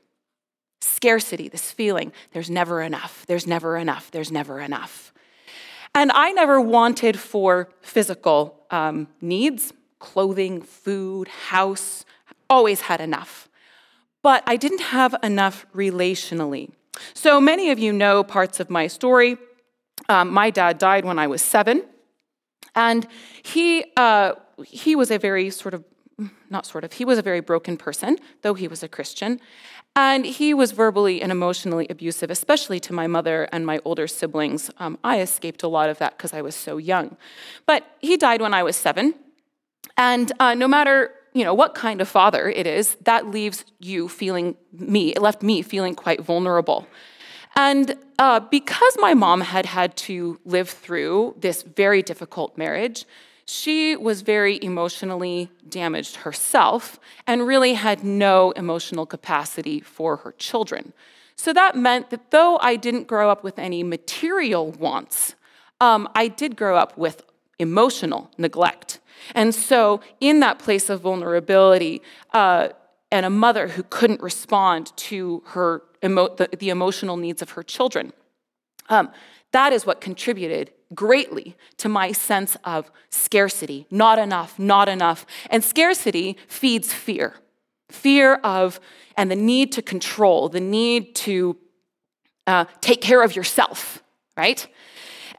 Scarcity, 0.82 1.48
this 1.48 1.72
feeling, 1.72 2.12
there's 2.32 2.50
never 2.50 2.82
enough, 2.82 3.26
there's 3.28 3.48
never 3.48 3.78
enough, 3.78 4.12
there's 4.12 4.32
never 4.32 4.60
enough. 4.60 5.14
And 5.96 6.12
I 6.12 6.32
never 6.32 6.62
wanted 6.62 7.18
for 7.18 7.70
physical 7.82 8.66
um, 8.70 9.08
needs, 9.22 9.74
clothing, 10.00 10.62
food, 10.62 11.28
house, 11.28 12.06
always 12.50 12.82
had 12.82 13.02
enough. 13.02 13.50
But 14.22 14.44
I 14.46 14.58
didn't 14.58 14.82
have 14.82 15.16
enough 15.24 15.66
relationally. 15.74 16.72
So 17.14 17.40
many 17.42 17.72
of 17.72 17.80
you 17.80 17.94
know 17.94 18.24
parts 18.24 18.60
of 18.60 18.70
my 18.70 18.88
story. 18.88 19.38
Um, 20.08 20.32
my 20.32 20.50
dad 20.50 20.78
died 20.78 21.06
when 21.06 21.20
I 21.20 21.28
was 21.28 21.42
seven, 21.42 21.84
and 22.76 23.08
he, 23.44 23.86
uh, 23.98 24.34
he 24.66 24.96
was 24.96 25.12
a 25.12 25.18
very 25.18 25.50
sort 25.50 25.74
of, 25.74 25.84
not 26.50 26.66
sort 26.66 26.84
of, 26.84 26.94
he 26.94 27.06
was 27.06 27.18
a 27.18 27.22
very 27.22 27.42
broken 27.42 27.78
person, 27.78 28.18
though 28.42 28.54
he 28.54 28.68
was 28.68 28.84
a 28.84 28.88
Christian. 28.88 29.40
And 29.96 30.26
he 30.26 30.54
was 30.54 30.72
verbally 30.72 31.22
and 31.22 31.32
emotionally 31.32 31.88
abusive, 31.90 32.30
especially 32.30 32.80
to 32.82 32.94
my 32.94 33.08
mother 33.08 33.50
and 33.52 33.66
my 33.66 33.82
older 33.84 34.08
siblings. 34.08 34.72
Um, 34.78 34.98
I 35.04 35.20
escaped 35.20 35.64
a 35.64 35.68
lot 35.68 35.90
of 35.90 35.98
that 35.98 36.18
because 36.18 36.34
I 36.34 36.42
was 36.42 36.56
so 36.56 36.78
young. 36.78 37.18
But 37.66 37.86
he 38.00 38.16
died 38.16 38.42
when 38.42 38.54
I 38.54 38.64
was 38.64 38.76
seven. 38.76 39.16
And 39.98 40.32
uh, 40.40 40.54
no 40.54 40.68
matter 40.68 41.12
you 41.34 41.44
know, 41.44 41.54
what 41.54 41.76
kind 41.76 42.02
of 42.02 42.08
father 42.08 42.50
it 42.50 42.66
is, 42.66 42.96
that 43.04 43.30
leaves 43.30 43.66
you 43.80 44.08
feeling 44.08 44.56
me, 44.72 45.10
it 45.10 45.22
left 45.22 45.42
me 45.44 45.62
feeling 45.62 45.96
quite 45.96 46.22
vulnerable. 46.22 46.88
And 47.56 47.96
uh, 48.18 48.40
because 48.40 48.96
my 49.00 49.14
mom 49.14 49.42
had 49.42 49.66
had 49.66 49.96
to 49.98 50.40
live 50.46 50.70
through 50.70 51.36
this 51.40 51.64
very 51.64 52.02
difficult 52.02 52.58
marriage, 52.58 53.06
she 53.46 53.96
was 53.96 54.22
very 54.22 54.64
emotionally 54.64 55.50
damaged 55.68 56.18
herself 56.18 57.00
and 57.26 57.48
really 57.48 57.74
had 57.74 58.04
no 58.04 58.52
emotional 58.52 59.06
capacity 59.06 59.80
for 59.80 60.18
her 60.18 60.34
children. 60.34 60.94
So 61.36 61.54
that 61.54 61.76
meant 61.76 62.12
that 62.12 62.32
though 62.32 62.58
I 62.62 62.76
didn't 62.76 63.08
grow 63.08 63.30
up 63.30 63.44
with 63.44 63.58
any 63.58 63.82
material 63.82 64.72
wants, 64.72 65.36
um, 65.82 66.08
I 66.14 66.28
did 66.28 66.56
grow 66.56 66.76
up 66.76 66.98
with 66.98 67.24
emotional 67.60 68.32
neglect. 68.38 69.00
And 69.36 69.54
so, 69.54 70.02
in 70.20 70.40
that 70.40 70.60
place 70.60 70.90
of 70.90 71.02
vulnerability, 71.02 72.02
uh, 72.34 72.70
and 73.12 73.26
a 73.26 73.30
mother 73.30 73.70
who 73.70 73.84
couldn't 73.84 74.22
respond 74.22 74.96
to 74.96 75.44
her 75.48 75.84
emo- 76.04 76.36
the, 76.36 76.48
the, 76.58 76.70
emotional 76.70 77.18
needs 77.18 77.42
of 77.42 77.52
her 77.52 77.64
children, 77.64 78.14
um, 78.90 79.12
that 79.52 79.74
is 79.74 79.86
what 79.86 80.00
contributed 80.00 80.72
greatly 80.94 81.56
to 81.78 81.90
my 81.90 82.12
sense 82.12 82.56
of 82.64 82.92
scarcity 83.10 83.86
not 83.92 84.18
enough, 84.20 84.58
not 84.58 84.88
enough. 84.88 85.26
And 85.50 85.64
scarcity 85.64 86.38
feeds 86.48 86.94
fear 86.94 87.36
fear 87.90 88.36
of, 88.44 88.80
and 89.18 89.30
the 89.30 89.36
need 89.36 89.72
to 89.74 89.82
control, 89.82 90.50
the 90.50 90.60
need 90.60 91.16
to 91.16 91.58
uh, 92.48 92.66
take 92.82 93.02
care 93.02 93.24
of 93.24 93.36
yourself, 93.36 94.02
right? 94.38 94.66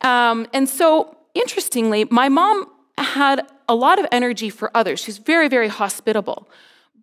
Um, 0.02 0.46
and 0.52 0.68
so, 0.68 1.16
interestingly, 1.34 2.04
my 2.10 2.28
mom 2.28 2.66
had 2.98 3.46
a 3.68 3.74
lot 3.74 3.98
of 3.98 4.06
energy 4.10 4.50
for 4.50 4.70
others. 4.76 5.00
She's 5.00 5.18
very, 5.18 5.48
very 5.48 5.68
hospitable. 5.68 6.48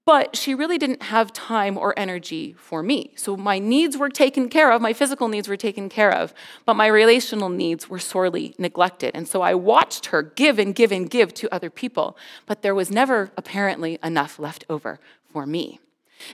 But 0.06 0.38
she 0.38 0.56
really 0.56 0.78
didn't 0.78 1.04
have 1.04 1.34
time 1.34 1.78
or 1.78 1.94
energy 2.00 2.56
for 2.58 2.82
me. 2.82 3.12
So 3.18 3.36
my 3.36 3.60
needs 3.60 3.98
were 3.98 4.08
taken 4.10 4.48
care 4.48 4.72
of, 4.72 4.82
my 4.82 4.94
physical 4.94 5.28
needs 5.28 5.50
were 5.50 5.58
taken 5.58 5.90
care 5.90 6.14
of, 6.14 6.34
but 6.66 6.76
my 6.76 6.88
relational 6.88 7.50
needs 7.50 7.90
were 7.90 8.00
sorely 8.00 8.56
neglected. 8.58 9.12
And 9.14 9.28
so 9.28 9.42
I 9.42 9.54
watched 9.54 10.06
her 10.08 10.24
give 10.24 10.60
and 10.60 10.74
give 10.74 10.94
and 10.94 11.10
give 11.10 11.34
to 11.34 11.54
other 11.54 11.70
people, 11.70 12.18
but 12.46 12.62
there 12.62 12.74
was 12.74 12.90
never 12.90 13.32
apparently 13.36 14.00
enough 14.02 14.40
left 14.40 14.64
over 14.70 15.02
for 15.34 15.46
me. 15.46 15.82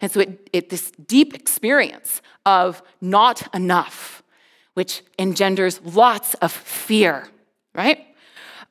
And 0.02 0.12
so 0.12 0.20
it, 0.20 0.50
it 0.54 0.70
this 0.70 0.92
deep 0.92 1.34
experience 1.34 2.22
of 2.46 2.84
not 3.02 3.54
enough, 3.56 4.22
which 4.76 5.02
engenders 5.18 5.82
lots 5.82 6.36
of 6.36 6.52
fear, 6.52 7.28
right? 7.76 8.06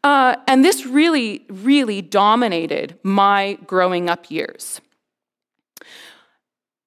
Uh, 0.04 0.36
and 0.48 0.64
this 0.64 0.84
really, 0.84 1.44
really 1.48 2.02
dominated 2.02 2.98
my 3.02 3.58
growing 3.66 4.10
up 4.10 4.30
years. 4.30 4.80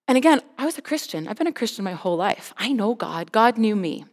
And 0.08 0.18
again, 0.18 0.42
I 0.58 0.66
was 0.66 0.78
a 0.78 0.82
Christian. 0.82 1.28
I've 1.28 1.38
been 1.38 1.48
a 1.48 1.54
Christian 1.54 1.84
my 1.84 1.94
whole 1.94 2.18
life. 2.18 2.54
I 2.58 2.72
know 2.74 2.94
God, 2.94 3.32
God 3.32 3.58
knew 3.58 3.76
me. 3.76 4.06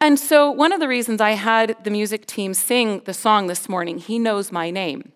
And 0.00 0.18
so, 0.18 0.50
one 0.50 0.72
of 0.72 0.80
the 0.80 0.88
reasons 0.88 1.20
I 1.20 1.32
had 1.32 1.76
the 1.82 1.90
music 1.90 2.26
team 2.26 2.52
sing 2.52 3.00
the 3.04 3.14
song 3.14 3.46
this 3.46 3.68
morning, 3.68 3.98
He 3.98 4.18
Knows 4.18 4.52
My 4.52 4.70
Name, 4.70 5.12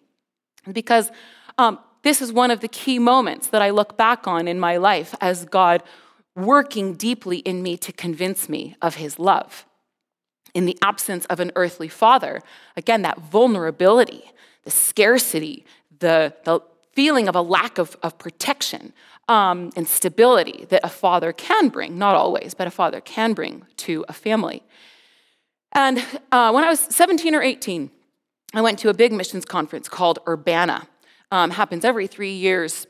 because 0.72 1.10
um, 1.58 1.78
this 2.02 2.22
is 2.22 2.32
one 2.32 2.50
of 2.50 2.60
the 2.60 2.68
key 2.68 2.98
moments 2.98 3.48
that 3.48 3.60
I 3.60 3.70
look 3.70 3.96
back 3.96 4.26
on 4.26 4.46
in 4.46 4.60
my 4.60 4.76
life 4.76 5.14
as 5.20 5.44
God 5.44 5.82
working 6.36 6.94
deeply 6.94 7.38
in 7.38 7.62
me 7.62 7.76
to 7.78 7.92
convince 7.92 8.48
me 8.48 8.76
of 8.80 8.96
His 8.96 9.18
love 9.18 9.65
in 10.56 10.64
the 10.64 10.78
absence 10.80 11.26
of 11.26 11.38
an 11.38 11.52
earthly 11.54 11.86
father. 11.86 12.40
Again, 12.78 13.02
that 13.02 13.20
vulnerability, 13.20 14.32
the 14.64 14.70
scarcity, 14.70 15.66
the, 15.98 16.34
the 16.44 16.60
feeling 16.94 17.28
of 17.28 17.36
a 17.36 17.42
lack 17.42 17.76
of, 17.76 17.94
of 18.02 18.16
protection 18.16 18.94
um, 19.28 19.70
and 19.76 19.86
stability 19.86 20.64
that 20.70 20.80
a 20.82 20.88
father 20.88 21.30
can 21.34 21.68
bring, 21.68 21.98
not 21.98 22.14
always, 22.14 22.54
but 22.54 22.66
a 22.66 22.70
father 22.70 23.02
can 23.02 23.34
bring 23.34 23.66
to 23.76 24.02
a 24.08 24.14
family. 24.14 24.62
And 25.72 25.98
uh, 26.32 26.50
when 26.52 26.64
I 26.64 26.70
was 26.70 26.80
17 26.80 27.34
or 27.34 27.42
18, 27.42 27.90
I 28.54 28.62
went 28.62 28.78
to 28.78 28.88
a 28.88 28.94
big 28.94 29.12
missions 29.12 29.44
conference 29.44 29.90
called 29.90 30.20
Urbana. 30.26 30.88
Um, 31.30 31.50
happens 31.50 31.84
every 31.84 32.06
three 32.06 32.32
years. 32.32 32.86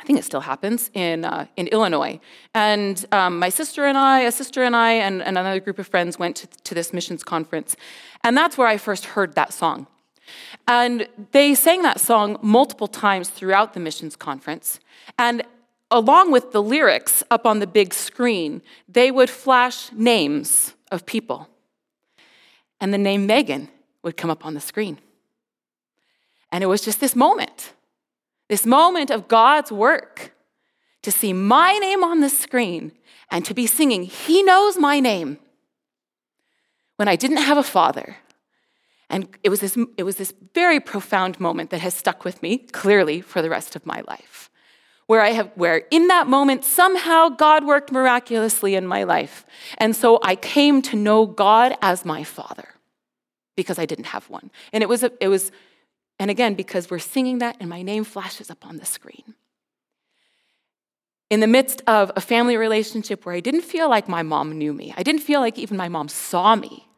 I 0.00 0.04
think 0.04 0.18
it 0.18 0.24
still 0.24 0.40
happens 0.40 0.90
in, 0.94 1.24
uh, 1.24 1.46
in 1.56 1.68
Illinois. 1.68 2.18
And 2.54 3.04
um, 3.12 3.38
my 3.38 3.50
sister 3.50 3.84
and 3.84 3.96
I, 3.98 4.20
a 4.20 4.32
sister 4.32 4.62
and 4.62 4.74
I, 4.74 4.92
and, 4.92 5.22
and 5.22 5.36
another 5.36 5.60
group 5.60 5.78
of 5.78 5.86
friends 5.86 6.18
went 6.18 6.36
to, 6.36 6.46
to 6.46 6.74
this 6.74 6.92
missions 6.92 7.22
conference. 7.22 7.76
And 8.24 8.36
that's 8.36 8.56
where 8.56 8.66
I 8.66 8.78
first 8.78 9.04
heard 9.04 9.34
that 9.34 9.52
song. 9.52 9.86
And 10.66 11.06
they 11.32 11.54
sang 11.54 11.82
that 11.82 12.00
song 12.00 12.38
multiple 12.42 12.88
times 12.88 13.28
throughout 13.28 13.74
the 13.74 13.80
missions 13.80 14.16
conference. 14.16 14.80
And 15.18 15.42
along 15.90 16.32
with 16.32 16.52
the 16.52 16.62
lyrics 16.62 17.22
up 17.30 17.44
on 17.46 17.58
the 17.58 17.66
big 17.66 17.92
screen, 17.92 18.62
they 18.88 19.10
would 19.10 19.28
flash 19.28 19.92
names 19.92 20.74
of 20.90 21.04
people. 21.04 21.48
And 22.80 22.92
the 22.92 22.98
name 22.98 23.26
Megan 23.26 23.68
would 24.02 24.16
come 24.16 24.30
up 24.30 24.44
on 24.44 24.54
the 24.54 24.60
screen. 24.60 24.98
And 26.50 26.64
it 26.64 26.66
was 26.66 26.80
just 26.80 26.98
this 26.98 27.14
moment, 27.14 27.72
this 28.52 28.66
moment 28.66 29.10
of 29.10 29.28
God's 29.28 29.72
work 29.72 30.34
to 31.00 31.10
see 31.10 31.32
my 31.32 31.72
name 31.78 32.04
on 32.04 32.20
the 32.20 32.28
screen 32.28 32.92
and 33.30 33.46
to 33.46 33.54
be 33.54 33.66
singing, 33.66 34.02
He 34.02 34.42
knows 34.42 34.76
my 34.76 35.00
name, 35.00 35.38
when 36.96 37.08
I 37.08 37.16
didn't 37.16 37.38
have 37.38 37.56
a 37.56 37.62
father. 37.62 38.16
And 39.08 39.26
it 39.42 39.48
was, 39.48 39.60
this, 39.60 39.78
it 39.96 40.02
was 40.02 40.16
this 40.16 40.34
very 40.54 40.80
profound 40.80 41.40
moment 41.40 41.70
that 41.70 41.80
has 41.80 41.94
stuck 41.94 42.26
with 42.26 42.42
me 42.42 42.58
clearly 42.58 43.22
for 43.22 43.40
the 43.40 43.48
rest 43.48 43.74
of 43.74 43.86
my 43.86 44.02
life. 44.06 44.50
Where 45.06 45.22
I 45.22 45.30
have, 45.30 45.50
where 45.54 45.84
in 45.90 46.08
that 46.08 46.26
moment, 46.26 46.62
somehow 46.62 47.30
God 47.30 47.64
worked 47.64 47.90
miraculously 47.90 48.74
in 48.74 48.86
my 48.86 49.04
life. 49.04 49.46
And 49.78 49.96
so 49.96 50.18
I 50.22 50.36
came 50.36 50.82
to 50.82 50.96
know 50.96 51.24
God 51.24 51.74
as 51.80 52.04
my 52.04 52.22
father 52.22 52.68
because 53.56 53.78
I 53.78 53.86
didn't 53.86 54.12
have 54.12 54.28
one. 54.28 54.50
And 54.74 54.82
it 54.82 54.90
was, 54.90 55.02
a, 55.02 55.10
it 55.22 55.28
was, 55.28 55.50
and 56.18 56.30
again, 56.30 56.54
because 56.54 56.90
we're 56.90 56.98
singing 56.98 57.38
that 57.38 57.56
and 57.60 57.68
my 57.68 57.82
name 57.82 58.04
flashes 58.04 58.50
up 58.50 58.66
on 58.66 58.76
the 58.76 58.86
screen. 58.86 59.34
In 61.30 61.40
the 61.40 61.46
midst 61.46 61.82
of 61.86 62.12
a 62.14 62.20
family 62.20 62.56
relationship 62.56 63.24
where 63.24 63.34
I 63.34 63.40
didn't 63.40 63.62
feel 63.62 63.88
like 63.88 64.08
my 64.08 64.22
mom 64.22 64.52
knew 64.58 64.72
me, 64.72 64.92
I 64.96 65.02
didn't 65.02 65.22
feel 65.22 65.40
like 65.40 65.58
even 65.58 65.76
my 65.76 65.88
mom 65.88 66.08
saw 66.08 66.54
me, 66.54 66.88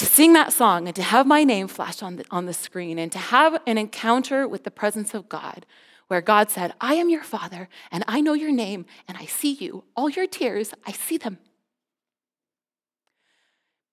to 0.00 0.06
sing 0.06 0.32
that 0.32 0.50
song 0.50 0.86
and 0.86 0.96
to 0.96 1.02
have 1.02 1.26
my 1.26 1.44
name 1.44 1.68
flash 1.68 2.02
on 2.02 2.16
the, 2.16 2.24
on 2.30 2.46
the 2.46 2.54
screen 2.54 2.98
and 2.98 3.12
to 3.12 3.18
have 3.18 3.60
an 3.66 3.76
encounter 3.76 4.48
with 4.48 4.64
the 4.64 4.70
presence 4.70 5.12
of 5.12 5.28
God 5.28 5.66
where 6.08 6.22
God 6.22 6.48
said, 6.48 6.72
I 6.80 6.94
am 6.94 7.10
your 7.10 7.22
father 7.22 7.68
and 7.92 8.02
I 8.08 8.22
know 8.22 8.32
your 8.32 8.50
name 8.50 8.86
and 9.06 9.18
I 9.18 9.26
see 9.26 9.52
you. 9.52 9.84
All 9.94 10.08
your 10.08 10.26
tears, 10.26 10.72
I 10.86 10.92
see 10.92 11.18
them. 11.18 11.36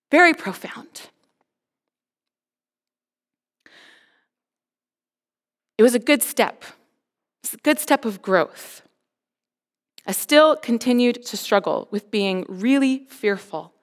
Very 0.09 0.33
profound. 0.33 1.09
It 5.77 5.83
was 5.83 5.95
a 5.95 5.99
good 5.99 6.23
step. 6.23 6.63
It's 7.43 7.53
a 7.53 7.57
good 7.57 7.79
step 7.79 8.05
of 8.05 8.21
growth. 8.21 8.81
I 10.05 10.11
still 10.11 10.55
continued 10.55 11.25
to 11.25 11.37
struggle 11.37 11.87
with 11.91 12.09
being 12.09 12.45
really 12.47 13.05
fearful 13.09 13.73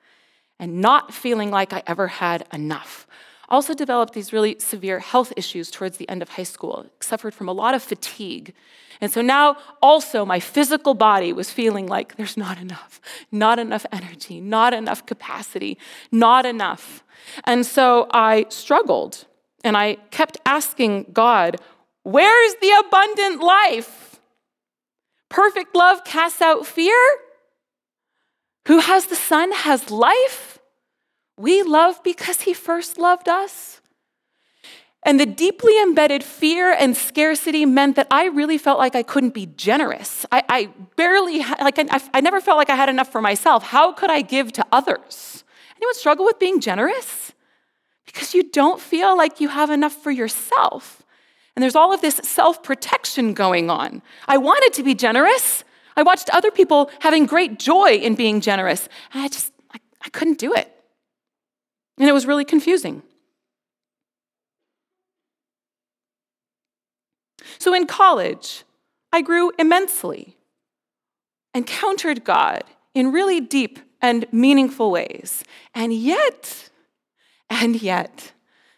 and 0.58 0.80
not 0.80 1.12
feeling 1.12 1.50
like 1.50 1.72
I 1.72 1.82
ever 1.86 2.08
had 2.08 2.46
enough. 2.52 3.06
Also 3.48 3.74
developed 3.74 4.14
these 4.14 4.32
really 4.32 4.56
severe 4.58 5.00
health 5.00 5.32
issues 5.36 5.70
towards 5.70 5.98
the 5.98 6.08
end 6.08 6.22
of 6.22 6.30
high 6.30 6.44
school, 6.44 6.86
suffered 7.00 7.34
from 7.34 7.48
a 7.48 7.52
lot 7.52 7.74
of 7.74 7.82
fatigue. 7.82 8.54
And 9.00 9.12
so 9.12 9.20
now 9.20 9.58
also 9.82 10.24
my 10.24 10.40
physical 10.40 10.94
body 10.94 11.32
was 11.32 11.50
feeling 11.50 11.86
like 11.86 12.16
there's 12.16 12.36
not 12.36 12.58
enough, 12.58 13.00
not 13.30 13.58
enough 13.58 13.84
energy, 13.92 14.40
not 14.40 14.72
enough 14.72 15.04
capacity, 15.04 15.76
not 16.10 16.46
enough. 16.46 17.04
And 17.44 17.66
so 17.66 18.06
I 18.12 18.46
struggled 18.48 19.26
and 19.62 19.76
I 19.76 19.96
kept 20.10 20.38
asking 20.46 21.06
God, 21.12 21.56
Where's 22.04 22.54
the 22.60 22.84
abundant 22.86 23.42
life? 23.42 24.20
Perfect 25.28 25.74
love 25.74 26.04
casts 26.04 26.40
out 26.40 26.66
fear. 26.66 26.96
Who 28.68 28.78
has 28.80 29.06
the 29.06 29.16
Son 29.16 29.52
has 29.52 29.90
life. 29.90 30.58
We 31.36 31.62
love 31.62 32.02
because 32.04 32.42
he 32.42 32.54
first 32.54 32.98
loved 32.98 33.28
us. 33.28 33.80
And 35.02 35.20
the 35.20 35.26
deeply 35.26 35.80
embedded 35.82 36.24
fear 36.24 36.72
and 36.72 36.96
scarcity 36.96 37.66
meant 37.66 37.96
that 37.96 38.06
I 38.10 38.26
really 38.26 38.56
felt 38.56 38.78
like 38.78 38.94
I 38.94 39.02
couldn't 39.02 39.34
be 39.34 39.46
generous. 39.46 40.24
I, 40.32 40.42
I 40.48 40.70
barely, 40.96 41.40
like, 41.40 41.78
I, 41.78 42.00
I 42.14 42.20
never 42.20 42.40
felt 42.40 42.56
like 42.56 42.70
I 42.70 42.76
had 42.76 42.88
enough 42.88 43.12
for 43.12 43.20
myself. 43.20 43.64
How 43.64 43.92
could 43.92 44.10
I 44.10 44.22
give 44.22 44.52
to 44.52 44.64
others? 44.72 45.44
Anyone 45.76 45.94
struggle 45.94 46.24
with 46.24 46.38
being 46.38 46.60
generous? 46.60 47.32
Because 48.06 48.34
you 48.34 48.44
don't 48.50 48.80
feel 48.80 49.14
like 49.16 49.40
you 49.40 49.48
have 49.48 49.68
enough 49.68 49.92
for 49.92 50.10
yourself. 50.10 51.03
And 51.56 51.62
there's 51.62 51.76
all 51.76 51.92
of 51.92 52.00
this 52.00 52.16
self 52.16 52.62
protection 52.62 53.32
going 53.32 53.70
on. 53.70 54.02
I 54.26 54.38
wanted 54.38 54.72
to 54.74 54.82
be 54.82 54.94
generous. 54.94 55.64
I 55.96 56.02
watched 56.02 56.28
other 56.30 56.50
people 56.50 56.90
having 57.00 57.26
great 57.26 57.58
joy 57.58 57.92
in 57.94 58.16
being 58.16 58.40
generous, 58.40 58.88
and 59.12 59.22
I 59.22 59.28
just, 59.28 59.52
I, 59.72 59.78
I 60.04 60.08
couldn't 60.10 60.38
do 60.38 60.52
it. 60.52 60.70
And 61.98 62.08
it 62.08 62.12
was 62.12 62.26
really 62.26 62.44
confusing. 62.44 63.02
So 67.58 67.72
in 67.72 67.86
college, 67.86 68.64
I 69.12 69.20
grew 69.22 69.52
immensely, 69.58 70.36
encountered 71.54 72.24
God 72.24 72.64
in 72.94 73.12
really 73.12 73.40
deep 73.40 73.78
and 74.02 74.26
meaningful 74.32 74.90
ways. 74.90 75.44
And 75.72 75.92
yet, 75.92 76.70
and 77.48 77.80
yet, 77.80 78.32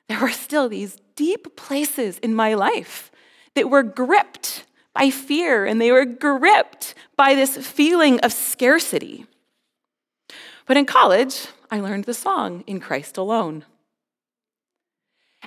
there 0.09 0.21
were 0.21 0.31
still 0.31 0.69
these 0.69 0.99
deep 1.17 1.57
places 1.57 2.19
in 2.19 2.35
my 2.35 2.55
life 2.55 3.11
that 3.55 3.71
were 3.71 3.83
gripped 3.83 4.65
by 4.95 5.11
fear 5.11 5.67
and 5.67 5.81
they 5.81 5.91
were 5.91 6.05
gripped 6.05 6.95
by 7.17 7.35
this 7.35 7.57
feeling 7.57 8.21
of 8.21 8.33
scarcity. 8.33 9.27
But 10.67 10.77
in 10.77 10.85
college, 10.85 11.49
I 11.71 11.81
learned 11.81 12.05
the 12.05 12.15
song, 12.15 12.65
In 12.67 12.81
Christ 12.81 13.17
Alone. 13.17 13.65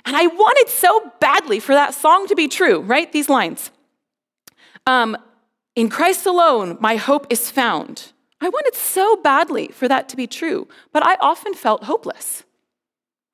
And 0.04 0.16
I 0.16 0.26
wanted 0.26 0.68
so 0.68 1.12
badly 1.20 1.60
for 1.60 1.74
that 1.74 1.94
song 1.94 2.26
to 2.28 2.34
be 2.34 2.48
true, 2.48 2.80
right? 2.80 3.10
These 3.12 3.28
lines. 3.28 3.70
Um, 4.86 5.16
in 5.76 5.88
Christ 5.88 6.26
alone, 6.26 6.78
my 6.80 6.96
hope 6.96 7.26
is 7.30 7.50
found. 7.50 8.12
I 8.40 8.48
wanted 8.48 8.74
so 8.74 9.16
badly 9.16 9.68
for 9.68 9.86
that 9.88 10.08
to 10.08 10.16
be 10.16 10.26
true, 10.26 10.68
but 10.92 11.04
I 11.04 11.16
often 11.20 11.54
felt 11.54 11.84
hopeless. 11.84 12.44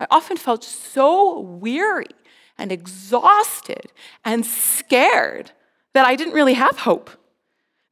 I 0.01 0.07
often 0.11 0.37
felt 0.37 0.64
so 0.64 1.40
weary 1.40 2.09
and 2.58 2.72
exhausted 2.72 3.92
and 4.24 4.44
scared 4.44 5.52
that 5.94 6.06
I 6.06 6.16
didn't 6.16 6.34
really 6.34 6.54
have 6.54 6.78
hope. 6.78 7.10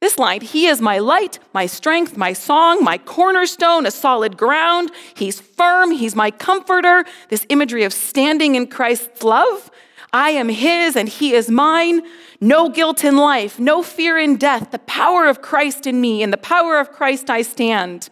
This 0.01 0.19
line, 0.19 0.41
He 0.41 0.67
is 0.67 0.81
my 0.81 0.99
light, 0.99 1.39
my 1.53 1.65
strength, 1.65 2.17
my 2.17 2.33
song, 2.33 2.83
my 2.83 2.97
cornerstone, 2.97 3.85
a 3.85 3.91
solid 3.91 4.37
ground. 4.37 4.91
He's 5.15 5.39
firm, 5.39 5.91
He's 5.91 6.15
my 6.15 6.31
comforter. 6.31 7.05
This 7.29 7.45
imagery 7.49 7.83
of 7.83 7.93
standing 7.93 8.55
in 8.55 8.67
Christ's 8.67 9.23
love. 9.23 9.71
I 10.13 10.29
am 10.31 10.49
His 10.49 10.95
and 10.95 11.09
He 11.09 11.33
is 11.33 11.49
mine. 11.49 12.01
No 12.41 12.69
guilt 12.69 13.03
in 13.03 13.17
life, 13.17 13.57
no 13.57 13.81
fear 13.81 14.19
in 14.19 14.35
death. 14.35 14.71
The 14.71 14.79
power 14.79 15.25
of 15.25 15.41
Christ 15.41 15.87
in 15.87 15.99
me, 16.01 16.21
in 16.21 16.31
the 16.31 16.37
power 16.37 16.77
of 16.77 16.91
Christ 16.91 17.29
I 17.29 17.41
stand. 17.41 18.09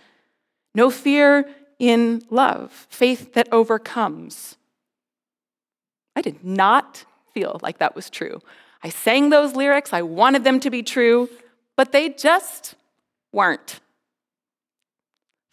No 0.73 0.89
fear 0.89 1.47
in 1.77 2.23
love, 2.29 2.87
faith 2.89 3.33
that 3.33 3.47
overcomes. 3.51 4.57
I 6.15 6.21
did 6.21 6.43
not 6.43 7.05
feel 7.33 7.59
like 7.63 7.79
that 7.79 7.95
was 7.95 8.09
true. 8.09 8.41
I 8.83 8.89
sang 8.89 9.29
those 9.29 9.55
lyrics, 9.55 9.93
I 9.93 10.01
wanted 10.01 10.43
them 10.43 10.59
to 10.59 10.69
be 10.69 10.83
true, 10.83 11.29
but 11.75 11.91
they 11.91 12.09
just 12.09 12.75
weren't. 13.31 13.79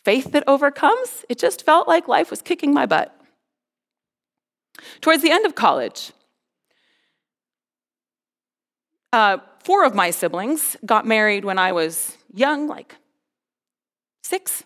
Faith 0.04 0.32
that 0.32 0.44
overcomes, 0.46 1.24
it 1.28 1.38
just 1.38 1.64
felt 1.64 1.86
like 1.86 2.08
life 2.08 2.30
was 2.30 2.42
kicking 2.42 2.72
my 2.74 2.86
butt. 2.86 3.14
Towards 5.00 5.22
the 5.22 5.30
end 5.30 5.46
of 5.46 5.54
college, 5.54 6.12
uh, 9.12 9.38
four 9.62 9.84
of 9.84 9.94
my 9.94 10.10
siblings 10.10 10.76
got 10.84 11.06
married 11.06 11.44
when 11.44 11.58
I 11.58 11.72
was 11.72 12.16
young, 12.32 12.66
like 12.66 12.96
six. 14.22 14.64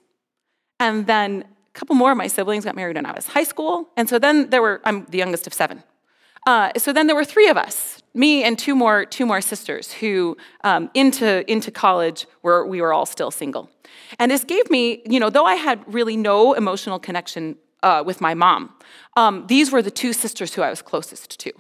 And 0.79 1.07
then 1.07 1.45
couple 1.75 1.95
more 1.97 2.13
of 2.13 2.17
my 2.17 2.29
siblings 2.29 2.65
got 2.65 2.77
married 2.77 2.97
when 2.97 3.07
I 3.07 3.13
was 3.13 3.27
high 3.27 3.45
school. 3.45 3.89
And 3.97 4.09
so 4.09 4.19
then 4.19 4.51
there 4.51 4.63
were, 4.63 4.81
I'm 4.85 5.05
the 5.07 5.19
youngest 5.19 5.47
of 5.47 5.53
seven. 5.53 5.83
Uh, 6.47 6.71
so 6.77 6.93
then 6.93 7.07
there 7.07 7.17
were 7.17 7.25
three 7.25 7.49
of 7.49 7.57
us, 7.57 8.03
me 8.13 8.45
and 8.45 8.59
two 8.59 8.75
more, 8.75 9.07
two 9.07 9.27
more 9.27 9.41
sisters 9.41 9.93
who 9.93 10.37
um, 10.63 10.91
into, 10.95 11.51
into 11.51 11.71
college 11.71 12.27
where 12.43 12.65
we 12.65 12.81
were 12.81 12.93
all 12.93 13.07
still 13.07 13.31
single. 13.31 13.71
And 14.19 14.31
this 14.31 14.45
gave 14.45 14.71
me, 14.71 15.03
you 15.07 15.19
know, 15.19 15.31
though 15.31 15.47
I 15.47 15.55
had 15.55 15.83
really 15.93 16.17
no 16.17 16.53
emotional 16.53 16.99
connection 16.99 17.57
uh, 17.83 18.03
with 18.05 18.21
my 18.21 18.35
mom, 18.35 18.75
um, 19.17 19.47
these 19.47 19.73
were 19.73 19.83
the 19.83 19.91
two 19.91 20.13
sisters 20.13 20.55
who 20.55 20.63
I 20.63 20.71
was 20.71 20.83
closest 20.83 21.39
to. 21.41 21.53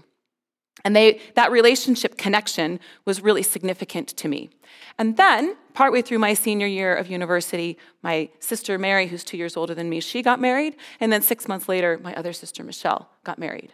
And 0.84 0.94
they, 0.94 1.20
that 1.34 1.50
relationship 1.50 2.18
connection 2.18 2.78
was 3.06 3.22
really 3.22 3.42
significant 3.42 4.08
to 4.08 4.28
me. 4.28 4.50
And 4.98 5.16
then, 5.16 5.56
partway 5.72 6.02
through 6.02 6.18
my 6.18 6.34
senior 6.34 6.66
year 6.66 6.94
of 6.94 7.08
university, 7.08 7.78
my 8.02 8.28
sister 8.38 8.78
Mary, 8.78 9.06
who's 9.06 9.24
two 9.24 9.36
years 9.36 9.56
older 9.56 9.74
than 9.74 9.88
me, 9.88 10.00
she 10.00 10.22
got 10.22 10.40
married. 10.40 10.76
And 11.00 11.10
then 11.10 11.22
six 11.22 11.48
months 11.48 11.68
later, 11.68 11.98
my 12.02 12.14
other 12.14 12.32
sister 12.32 12.62
Michelle 12.62 13.08
got 13.24 13.38
married. 13.38 13.72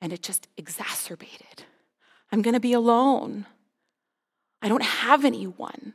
And 0.00 0.12
it 0.12 0.22
just 0.22 0.48
exacerbated. 0.56 1.64
I'm 2.32 2.42
going 2.42 2.54
to 2.54 2.60
be 2.60 2.72
alone. 2.72 3.46
I 4.60 4.68
don't 4.68 4.82
have 4.82 5.24
anyone. 5.24 5.94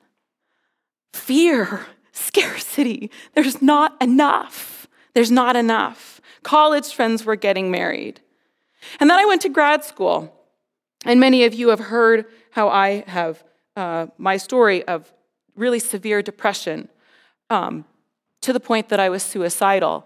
Fear, 1.14 1.86
scarcity. 2.12 3.12
There's 3.36 3.62
not 3.62 4.02
enough. 4.02 4.88
There's 5.14 5.32
not 5.32 5.56
enough. 5.56 6.22
College 6.44 6.94
friends 6.94 7.26
were 7.26 7.36
getting 7.36 7.70
married. 7.72 8.22
And 9.00 9.10
then 9.10 9.20
I 9.20 9.26
went 9.26 9.42
to 9.42 9.50
grad 9.50 9.84
school. 9.84 10.34
And 11.06 11.20
many 11.20 11.44
of 11.46 11.54
you 11.54 11.70
have 11.70 11.80
heard 11.80 12.26
how 12.52 12.70
I 12.70 13.04
have 13.08 13.44
uh, 13.76 14.08
my 14.18 14.38
story 14.38 14.84
of 14.86 15.14
really 15.56 15.80
severe 15.80 16.22
depression 16.22 16.90
um, 17.50 17.86
to 18.42 18.54
the 18.54 18.60
point 18.60 18.90
that 18.90 19.00
I 19.00 19.10
was 19.10 19.24
suicidal. 19.24 20.06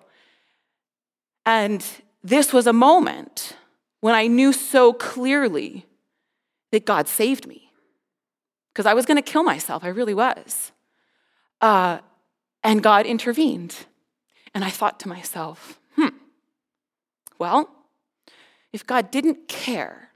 And 1.46 1.86
this 2.24 2.54
was 2.54 2.68
a 2.68 2.74
moment 2.74 3.56
when 4.00 4.16
I 4.16 4.28
knew 4.28 4.54
so 4.54 4.94
clearly 4.94 5.86
that 6.72 6.86
God 6.86 7.08
saved 7.08 7.48
me. 7.48 7.72
Because 8.72 8.86
I 8.86 8.94
was 8.94 9.06
going 9.06 9.18
to 9.18 9.22
kill 9.22 9.44
myself, 9.44 9.84
I 9.84 9.90
really 9.90 10.14
was. 10.14 10.72
Uh, 11.62 12.00
and 12.64 12.82
God 12.82 13.06
intervened. 13.06 13.86
And 14.54 14.64
I 14.64 14.70
thought 14.70 15.00
to 15.02 15.08
myself, 15.08 15.80
hmm, 15.96 16.10
well, 17.38 17.70
if 18.74 18.86
God 18.86 19.12
didn't 19.12 19.48
care, 19.48 20.10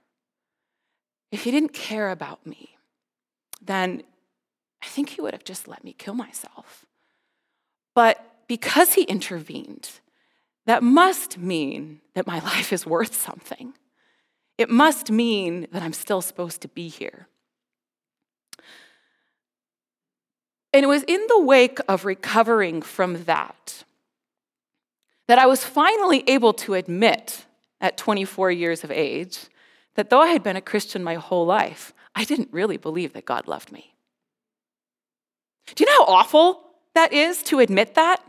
if 1.32 1.44
He 1.44 1.52
didn't 1.52 1.74
care 1.74 2.10
about 2.10 2.46
me, 2.46 2.78
then 3.62 4.04
I 4.84 4.88
think 4.88 5.10
He 5.10 5.22
would 5.22 5.34
have 5.34 5.44
just 5.44 5.68
let 5.68 5.84
me 5.84 5.94
kill 5.94 6.16
myself. 6.16 6.86
But 7.94 8.20
because 8.48 8.94
He 8.94 9.04
intervened, 9.04 9.92
that 10.66 10.84
must 10.84 11.38
mean 11.38 12.02
that 12.16 12.28
my 12.28 12.40
life 12.44 12.74
is 12.74 12.86
worth 12.86 13.16
something. 13.16 13.74
It 14.58 14.70
must 14.70 15.12
mean 15.12 15.68
that 15.72 15.84
I'm 15.84 15.94
still 15.94 16.22
supposed 16.22 16.62
to 16.62 16.68
be 16.68 16.88
here. 16.88 17.28
And 20.74 20.84
it 20.84 20.88
was 20.88 21.04
in 21.04 21.24
the 21.28 21.42
wake 21.42 21.80
of 21.88 22.06
recovering 22.06 22.82
from 22.82 23.24
that 23.26 23.84
that 25.28 25.40
I 25.40 25.46
was 25.46 25.64
finally 25.64 26.24
able 26.28 26.54
to 26.54 26.74
admit 26.74 27.47
at 27.80 27.98
24 27.98 28.52
years 28.52 28.84
of 28.84 28.92
age 28.92 29.40
that 29.96 30.10
though 30.10 30.22
I 30.22 30.28
had 30.28 30.44
been 30.44 30.56
a 30.56 30.62
Christian 30.62 31.04
my 31.04 31.16
whole 31.16 31.46
life, 31.46 31.94
I 32.16 32.24
didn't 32.24 32.50
really 32.52 32.78
believe 32.78 33.14
that 33.14 33.26
God 33.26 33.48
loved 33.48 33.72
me. 33.72 33.94
Do 35.76 35.84
you 35.84 35.90
know 35.92 36.06
how 36.06 36.14
awful 36.14 36.64
that 36.96 37.14
is 37.14 37.44
to 37.44 37.60
admit 37.60 37.96
that? 37.96 38.24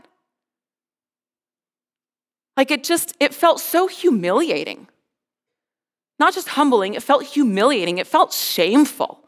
Like 2.57 2.71
it 2.71 2.83
just, 2.83 3.15
it 3.19 3.33
felt 3.33 3.59
so 3.59 3.87
humiliating. 3.87 4.87
Not 6.19 6.33
just 6.33 6.49
humbling, 6.49 6.93
it 6.93 7.03
felt 7.03 7.23
humiliating. 7.23 7.97
It 7.97 8.07
felt 8.07 8.33
shameful. 8.33 9.23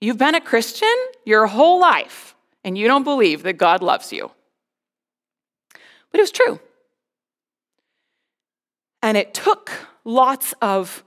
You've 0.00 0.18
been 0.18 0.34
a 0.34 0.40
Christian 0.40 0.94
your 1.24 1.46
whole 1.46 1.80
life, 1.80 2.34
and 2.64 2.76
you 2.76 2.88
don't 2.88 3.04
believe 3.04 3.44
that 3.44 3.58
God 3.58 3.82
loves 3.82 4.12
you. 4.12 4.30
But 6.10 6.18
it 6.18 6.22
was 6.22 6.32
true. 6.32 6.60
And 9.14 9.20
it 9.20 9.32
took 9.32 9.70
lots 10.02 10.54
of 10.60 11.04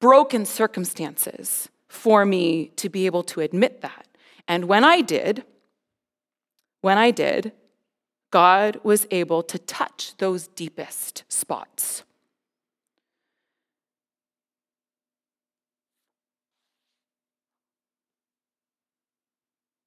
broken 0.00 0.44
circumstances 0.44 1.68
for 1.86 2.26
me 2.26 2.72
to 2.74 2.88
be 2.88 3.06
able 3.06 3.22
to 3.22 3.42
admit 3.42 3.80
that. 3.80 4.08
And 4.48 4.64
when 4.64 4.82
I 4.82 5.02
did, 5.02 5.44
when 6.80 6.98
I 6.98 7.12
did, 7.12 7.52
God 8.32 8.80
was 8.82 9.06
able 9.12 9.44
to 9.44 9.56
touch 9.56 10.16
those 10.16 10.48
deepest 10.48 11.22
spots. 11.28 12.02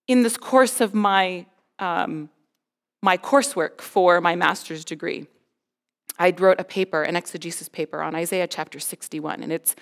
In 0.07 0.23
this 0.23 0.37
course 0.37 0.79
of 0.79 0.93
my, 0.93 1.45
um, 1.79 2.29
my 3.01 3.17
coursework 3.17 3.81
for 3.81 4.21
my 4.21 4.37
master's 4.37 4.85
degree, 4.85 5.27
I 6.19 6.33
wrote 6.37 6.59
a 6.59 6.63
paper, 6.63 7.03
an 7.03 7.15
exegesis 7.15 7.69
paper 7.69 8.01
on 8.01 8.15
Isaiah 8.15 8.47
chapter 8.47 8.79
61, 8.79 9.43
and 9.43 9.51
it's 9.51 9.75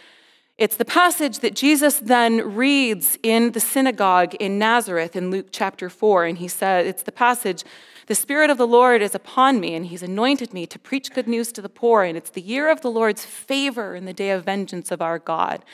it's 0.57 0.77
the 0.77 0.85
passage 0.85 1.39
that 1.39 1.53
Jesus 1.53 1.99
then 1.99 2.55
reads 2.55 3.17
in 3.21 3.51
the 3.51 3.59
synagogue 3.59 4.35
in 4.35 4.57
Nazareth 4.57 5.13
in 5.13 5.29
Luke 5.29 5.47
chapter 5.51 5.89
4. 5.89 6.23
And 6.23 6.37
he 6.37 6.47
said, 6.47 6.85
It's 6.85 7.03
the 7.03 7.11
passage, 7.11 7.65
the 8.07 8.15
Spirit 8.15 8.49
of 8.49 8.57
the 8.57 8.67
Lord 8.67 9.01
is 9.01 9.13
upon 9.13 9.59
me, 9.59 9.75
and 9.75 9.87
he's 9.87 10.01
anointed 10.01 10.53
me 10.53 10.65
to 10.67 10.79
preach 10.79 11.13
good 11.13 11.27
news 11.27 11.51
to 11.51 11.61
the 11.61 11.67
poor. 11.67 12.03
And 12.03 12.15
it's 12.15 12.29
the 12.29 12.41
year 12.41 12.71
of 12.71 12.79
the 12.79 12.91
Lord's 12.91 13.25
favor 13.25 13.95
and 13.95 14.07
the 14.07 14.13
day 14.13 14.31
of 14.31 14.45
vengeance 14.45 14.91
of 14.91 15.01
our 15.01 15.19
God. 15.19 15.65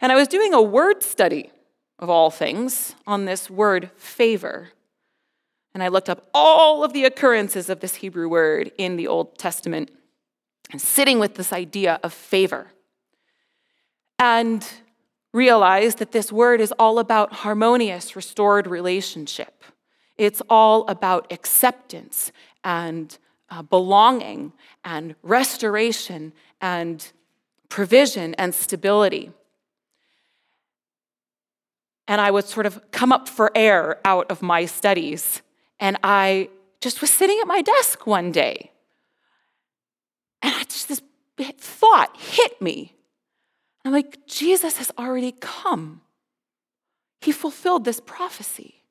And 0.00 0.10
I 0.10 0.14
was 0.14 0.28
doing 0.28 0.54
a 0.54 0.62
word 0.62 1.02
study 1.02 1.50
of 1.98 2.08
all 2.08 2.30
things 2.30 2.94
on 3.06 3.26
this 3.26 3.50
word 3.50 3.90
favor. 3.96 4.70
And 5.74 5.82
I 5.82 5.88
looked 5.88 6.08
up 6.08 6.28
all 6.32 6.84
of 6.84 6.94
the 6.94 7.04
occurrences 7.04 7.68
of 7.68 7.80
this 7.80 7.96
Hebrew 7.96 8.30
word 8.30 8.72
in 8.78 8.96
the 8.96 9.08
Old 9.08 9.36
Testament 9.36 9.90
sitting 10.80 11.18
with 11.18 11.34
this 11.34 11.52
idea 11.52 12.00
of 12.02 12.12
favor 12.12 12.68
and 14.18 14.66
realize 15.32 15.96
that 15.96 16.12
this 16.12 16.30
word 16.30 16.60
is 16.60 16.72
all 16.78 16.98
about 16.98 17.32
harmonious, 17.32 18.14
restored 18.14 18.66
relationship. 18.66 19.64
It's 20.16 20.42
all 20.48 20.86
about 20.88 21.32
acceptance 21.32 22.32
and 22.62 23.16
uh, 23.50 23.62
belonging 23.62 24.52
and 24.84 25.14
restoration 25.22 26.32
and 26.60 27.12
provision 27.68 28.34
and 28.34 28.54
stability. 28.54 29.32
And 32.06 32.20
I 32.20 32.30
would 32.30 32.44
sort 32.44 32.66
of 32.66 32.90
come 32.90 33.12
up 33.12 33.28
for 33.28 33.50
air 33.54 33.98
out 34.04 34.30
of 34.30 34.42
my 34.42 34.66
studies. 34.66 35.42
And 35.80 35.96
I 36.02 36.50
just 36.80 37.00
was 37.00 37.10
sitting 37.10 37.38
at 37.40 37.46
my 37.46 37.62
desk 37.62 38.06
one 38.06 38.32
day. 38.32 38.70
And 40.42 40.54
I 40.54 40.64
just, 40.64 40.88
this 40.88 41.00
thought 41.38 42.16
hit 42.16 42.60
me. 42.60 42.94
I'm 43.84 43.92
like, 43.92 44.26
Jesus 44.26 44.76
has 44.76 44.92
already 44.98 45.32
come. 45.32 46.02
He 47.20 47.32
fulfilled 47.32 47.84
this 47.84 48.00
prophecy. 48.00 48.84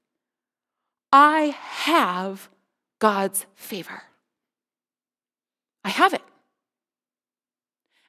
I 1.12 1.56
have 1.62 2.50
God's 3.00 3.46
favor. 3.56 4.04
I 5.84 5.90
have 5.90 6.14
it. 6.14 6.22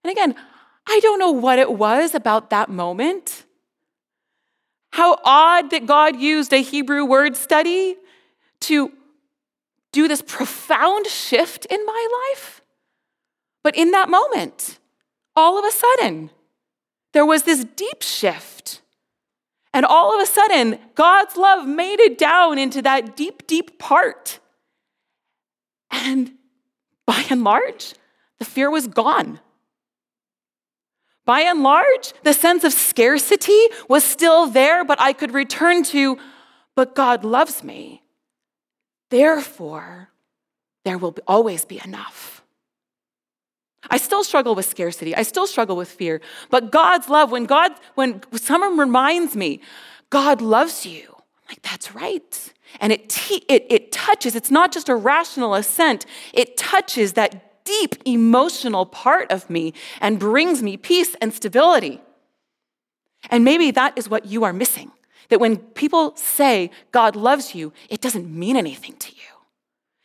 And 0.04 0.10
again, 0.10 0.34
I 0.86 1.00
don't 1.00 1.18
know 1.18 1.30
what 1.30 1.58
it 1.58 1.72
was 1.72 2.14
about 2.14 2.50
that 2.50 2.68
moment. 2.68 3.44
How 4.92 5.18
odd 5.24 5.70
that 5.70 5.86
God 5.86 6.16
used 6.16 6.52
a 6.52 6.62
Hebrew 6.62 7.04
word 7.04 7.36
study 7.36 7.96
to 8.60 8.92
do 9.92 10.08
this 10.08 10.22
profound 10.22 11.06
shift 11.06 11.66
in 11.66 11.84
my 11.86 12.30
life. 12.30 12.61
But 13.62 13.76
in 13.76 13.92
that 13.92 14.08
moment, 14.08 14.78
all 15.36 15.58
of 15.58 15.64
a 15.64 15.70
sudden, 15.70 16.30
there 17.12 17.26
was 17.26 17.44
this 17.44 17.64
deep 17.64 18.02
shift. 18.02 18.80
And 19.74 19.86
all 19.86 20.14
of 20.14 20.22
a 20.22 20.26
sudden, 20.26 20.78
God's 20.94 21.36
love 21.36 21.66
made 21.66 22.00
it 22.00 22.18
down 22.18 22.58
into 22.58 22.82
that 22.82 23.16
deep, 23.16 23.46
deep 23.46 23.78
part. 23.78 24.38
And 25.90 26.32
by 27.06 27.24
and 27.30 27.44
large, 27.44 27.94
the 28.38 28.44
fear 28.44 28.70
was 28.70 28.86
gone. 28.86 29.40
By 31.24 31.42
and 31.42 31.62
large, 31.62 32.12
the 32.24 32.34
sense 32.34 32.64
of 32.64 32.72
scarcity 32.72 33.66
was 33.88 34.02
still 34.02 34.46
there, 34.46 34.84
but 34.84 35.00
I 35.00 35.12
could 35.12 35.32
return 35.32 35.84
to, 35.84 36.18
but 36.74 36.94
God 36.94 37.24
loves 37.24 37.62
me. 37.62 38.02
Therefore, 39.10 40.10
there 40.84 40.98
will 40.98 41.16
always 41.26 41.64
be 41.64 41.80
enough. 41.84 42.41
I 43.90 43.96
still 43.96 44.24
struggle 44.24 44.54
with 44.54 44.66
scarcity. 44.66 45.14
I 45.14 45.22
still 45.22 45.46
struggle 45.46 45.76
with 45.76 45.90
fear. 45.90 46.20
But 46.50 46.70
God's 46.70 47.08
love, 47.08 47.30
when 47.30 47.44
God, 47.44 47.72
when 47.94 48.22
someone 48.34 48.78
reminds 48.78 49.34
me, 49.34 49.60
God 50.10 50.40
loves 50.40 50.86
you, 50.86 51.08
I'm 51.08 51.48
like, 51.48 51.62
that's 51.62 51.94
right. 51.94 52.52
And 52.80 52.92
it, 52.92 53.18
it, 53.48 53.66
it 53.68 53.92
touches, 53.92 54.34
it's 54.36 54.50
not 54.50 54.72
just 54.72 54.88
a 54.88 54.94
rational 54.94 55.54
assent, 55.54 56.06
it 56.32 56.56
touches 56.56 57.14
that 57.14 57.64
deep 57.64 57.96
emotional 58.04 58.86
part 58.86 59.30
of 59.30 59.48
me 59.48 59.72
and 60.00 60.18
brings 60.18 60.62
me 60.62 60.76
peace 60.76 61.14
and 61.20 61.32
stability. 61.32 62.00
And 63.30 63.44
maybe 63.44 63.70
that 63.72 63.96
is 63.96 64.08
what 64.08 64.26
you 64.26 64.44
are 64.44 64.52
missing. 64.52 64.90
That 65.28 65.40
when 65.40 65.56
people 65.56 66.14
say 66.16 66.70
God 66.90 67.16
loves 67.16 67.54
you, 67.54 67.72
it 67.88 68.00
doesn't 68.00 68.28
mean 68.28 68.56
anything 68.56 68.96
to 68.96 69.12
you. 69.12 69.31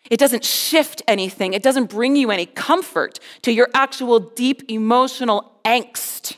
It 0.09 0.19
doesn't 0.19 0.45
shift 0.45 1.01
anything. 1.07 1.53
It 1.53 1.63
doesn't 1.63 1.89
bring 1.89 2.15
you 2.15 2.31
any 2.31 2.45
comfort 2.45 3.19
to 3.41 3.51
your 3.51 3.69
actual 3.73 4.19
deep 4.19 4.63
emotional 4.69 5.59
angst. 5.65 6.37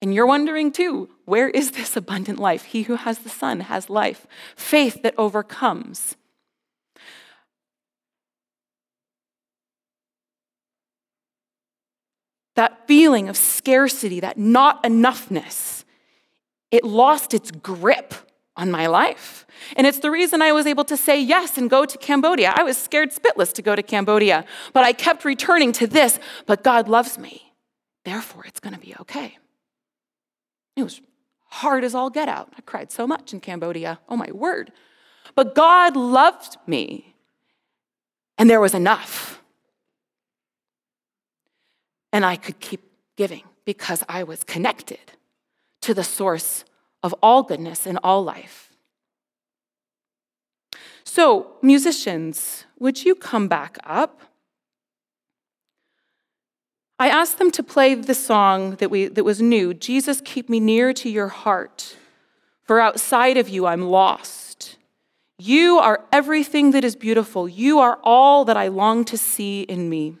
And 0.00 0.14
you're 0.14 0.26
wondering 0.26 0.70
too, 0.70 1.08
where 1.24 1.48
is 1.48 1.72
this 1.72 1.96
abundant 1.96 2.38
life? 2.38 2.64
He 2.64 2.82
who 2.82 2.96
has 2.96 3.20
the 3.20 3.30
Son 3.30 3.60
has 3.60 3.88
life, 3.88 4.26
faith 4.54 5.02
that 5.02 5.14
overcomes. 5.16 6.16
That 12.56 12.86
feeling 12.86 13.28
of 13.28 13.36
scarcity, 13.36 14.20
that 14.20 14.38
not 14.38 14.82
enoughness, 14.82 15.84
it 16.70 16.84
lost 16.84 17.34
its 17.34 17.50
grip 17.50 18.14
on 18.56 18.70
my 18.70 18.86
life. 18.86 19.46
And 19.76 19.86
it's 19.86 19.98
the 19.98 20.10
reason 20.10 20.42
I 20.42 20.52
was 20.52 20.66
able 20.66 20.84
to 20.84 20.96
say 20.96 21.20
yes 21.20 21.58
and 21.58 21.68
go 21.68 21.84
to 21.84 21.98
Cambodia. 21.98 22.52
I 22.56 22.62
was 22.62 22.76
scared 22.76 23.10
spitless 23.12 23.52
to 23.54 23.62
go 23.62 23.74
to 23.74 23.82
Cambodia, 23.82 24.44
but 24.72 24.84
I 24.84 24.92
kept 24.92 25.24
returning 25.24 25.72
to 25.72 25.86
this. 25.86 26.18
But 26.46 26.62
God 26.62 26.88
loves 26.88 27.18
me. 27.18 27.52
Therefore, 28.04 28.44
it's 28.46 28.60
going 28.60 28.74
to 28.74 28.80
be 28.80 28.94
okay. 29.00 29.38
It 30.76 30.82
was 30.82 31.00
hard 31.46 31.84
as 31.84 31.94
all 31.94 32.10
get 32.10 32.28
out. 32.28 32.52
I 32.56 32.60
cried 32.62 32.92
so 32.92 33.06
much 33.06 33.32
in 33.32 33.40
Cambodia. 33.40 33.98
Oh, 34.08 34.16
my 34.16 34.30
word. 34.32 34.72
But 35.34 35.54
God 35.54 35.96
loved 35.96 36.56
me, 36.66 37.14
and 38.36 38.50
there 38.50 38.60
was 38.60 38.74
enough. 38.74 39.42
And 42.12 42.24
I 42.24 42.36
could 42.36 42.60
keep 42.60 42.82
giving 43.16 43.42
because 43.64 44.04
I 44.08 44.22
was 44.22 44.44
connected 44.44 45.12
to 45.80 45.94
the 45.94 46.04
source 46.04 46.64
of 47.04 47.14
all 47.22 47.42
goodness 47.42 47.86
in 47.86 47.98
all 47.98 48.24
life. 48.24 48.72
So, 51.04 51.52
musicians, 51.62 52.64
would 52.78 53.04
you 53.04 53.14
come 53.14 53.46
back 53.46 53.76
up? 53.84 54.22
I 56.98 57.08
asked 57.08 57.38
them 57.38 57.50
to 57.52 57.62
play 57.62 57.94
the 57.94 58.14
song 58.14 58.76
that, 58.76 58.90
we, 58.90 59.08
that 59.08 59.22
was 59.22 59.42
new 59.42 59.74
Jesus, 59.74 60.22
keep 60.24 60.48
me 60.48 60.58
near 60.58 60.92
to 60.94 61.10
your 61.10 61.28
heart, 61.28 61.96
for 62.62 62.80
outside 62.80 63.36
of 63.36 63.48
you 63.48 63.66
I'm 63.66 63.82
lost. 63.82 64.78
You 65.38 65.78
are 65.78 66.04
everything 66.10 66.70
that 66.70 66.84
is 66.84 66.96
beautiful. 66.96 67.48
You 67.48 67.80
are 67.80 67.98
all 68.02 68.44
that 68.46 68.56
I 68.56 68.68
long 68.68 69.04
to 69.06 69.18
see 69.18 69.62
in 69.62 69.90
me. 69.90 70.16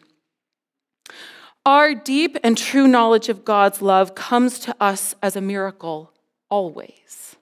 Our 1.64 1.94
deep 1.94 2.36
and 2.44 2.58
true 2.58 2.86
knowledge 2.86 3.30
of 3.30 3.44
God's 3.44 3.80
love 3.80 4.14
comes 4.14 4.58
to 4.60 4.76
us 4.80 5.14
as 5.22 5.34
a 5.34 5.40
miracle 5.40 6.13
always. 6.54 7.34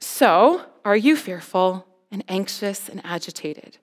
So, 0.00 0.64
are 0.82 0.96
you 0.96 1.14
fearful 1.14 1.86
and 2.10 2.24
anxious 2.26 2.88
and 2.88 3.02
agitated? 3.04 3.76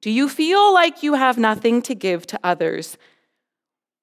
Do 0.00 0.10
you 0.10 0.28
feel 0.28 0.72
like 0.72 1.02
you 1.02 1.14
have 1.14 1.36
nothing 1.36 1.82
to 1.82 1.94
give 1.96 2.24
to 2.28 2.38
others? 2.44 2.96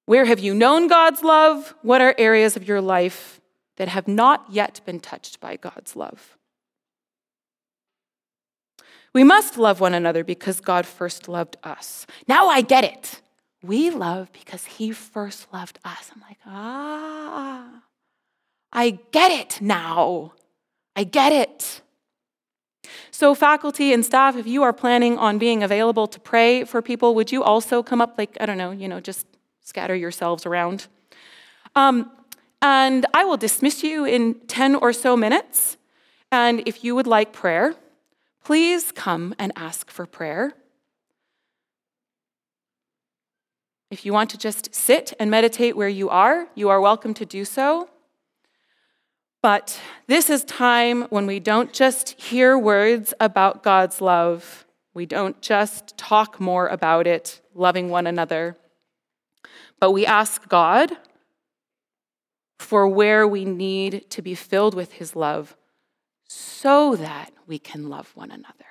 Where 0.04 0.26
have 0.26 0.40
you 0.40 0.52
known 0.54 0.88
God's 0.88 1.22
love? 1.22 1.74
What 1.80 2.02
are 2.02 2.14
areas 2.18 2.54
of 2.54 2.68
your 2.68 2.82
life 2.82 3.40
that 3.76 3.88
have 3.88 4.06
not 4.06 4.44
yet 4.50 4.82
been 4.84 5.00
touched 5.00 5.40
by 5.40 5.56
God's 5.56 5.96
love? 5.96 6.36
We 9.14 9.24
must 9.24 9.56
love 9.56 9.80
one 9.80 9.94
another 9.94 10.22
because 10.22 10.60
God 10.60 10.84
first 10.84 11.28
loved 11.28 11.56
us. 11.64 12.06
Now 12.28 12.48
I 12.48 12.60
get 12.60 12.84
it. 12.84 13.22
We 13.62 13.88
love 13.88 14.30
because 14.32 14.64
He 14.66 14.92
first 14.92 15.50
loved 15.50 15.78
us. 15.82 16.10
I'm 16.14 16.20
like, 16.28 16.38
ah. 16.44 17.81
I 18.72 18.98
get 19.10 19.30
it 19.30 19.60
now. 19.60 20.32
I 20.96 21.04
get 21.04 21.32
it. 21.32 21.82
So, 23.10 23.34
faculty 23.34 23.92
and 23.92 24.04
staff, 24.04 24.36
if 24.36 24.46
you 24.46 24.62
are 24.62 24.72
planning 24.72 25.18
on 25.18 25.38
being 25.38 25.62
available 25.62 26.06
to 26.06 26.18
pray 26.18 26.64
for 26.64 26.82
people, 26.82 27.14
would 27.14 27.30
you 27.30 27.42
also 27.42 27.82
come 27.82 28.00
up, 28.00 28.14
like, 28.18 28.36
I 28.40 28.46
don't 28.46 28.58
know, 28.58 28.70
you 28.70 28.88
know, 28.88 29.00
just 29.00 29.26
scatter 29.60 29.94
yourselves 29.94 30.46
around? 30.46 30.88
Um, 31.76 32.10
and 32.60 33.06
I 33.14 33.24
will 33.24 33.36
dismiss 33.36 33.82
you 33.82 34.04
in 34.04 34.34
10 34.46 34.76
or 34.76 34.92
so 34.92 35.16
minutes. 35.16 35.76
And 36.30 36.62
if 36.66 36.82
you 36.84 36.94
would 36.94 37.06
like 37.06 37.32
prayer, 37.32 37.74
please 38.44 38.92
come 38.92 39.34
and 39.38 39.52
ask 39.56 39.90
for 39.90 40.06
prayer. 40.06 40.54
If 43.90 44.06
you 44.06 44.12
want 44.12 44.30
to 44.30 44.38
just 44.38 44.74
sit 44.74 45.12
and 45.20 45.30
meditate 45.30 45.76
where 45.76 45.88
you 45.88 46.08
are, 46.08 46.48
you 46.54 46.70
are 46.70 46.80
welcome 46.80 47.12
to 47.14 47.26
do 47.26 47.44
so. 47.44 47.90
But 49.42 49.80
this 50.06 50.30
is 50.30 50.44
time 50.44 51.02
when 51.10 51.26
we 51.26 51.40
don't 51.40 51.72
just 51.72 52.10
hear 52.10 52.56
words 52.56 53.12
about 53.18 53.64
God's 53.64 54.00
love, 54.00 54.64
we 54.94 55.04
don't 55.04 55.40
just 55.42 55.98
talk 55.98 56.38
more 56.38 56.68
about 56.68 57.08
it, 57.08 57.40
loving 57.52 57.90
one 57.90 58.06
another, 58.06 58.56
but 59.80 59.90
we 59.90 60.06
ask 60.06 60.48
God 60.48 60.92
for 62.60 62.86
where 62.86 63.26
we 63.26 63.44
need 63.44 64.08
to 64.10 64.22
be 64.22 64.36
filled 64.36 64.74
with 64.74 64.92
His 64.92 65.16
love 65.16 65.56
so 66.28 66.94
that 66.94 67.32
we 67.48 67.58
can 67.58 67.88
love 67.88 68.12
one 68.14 68.30
another. 68.30 68.61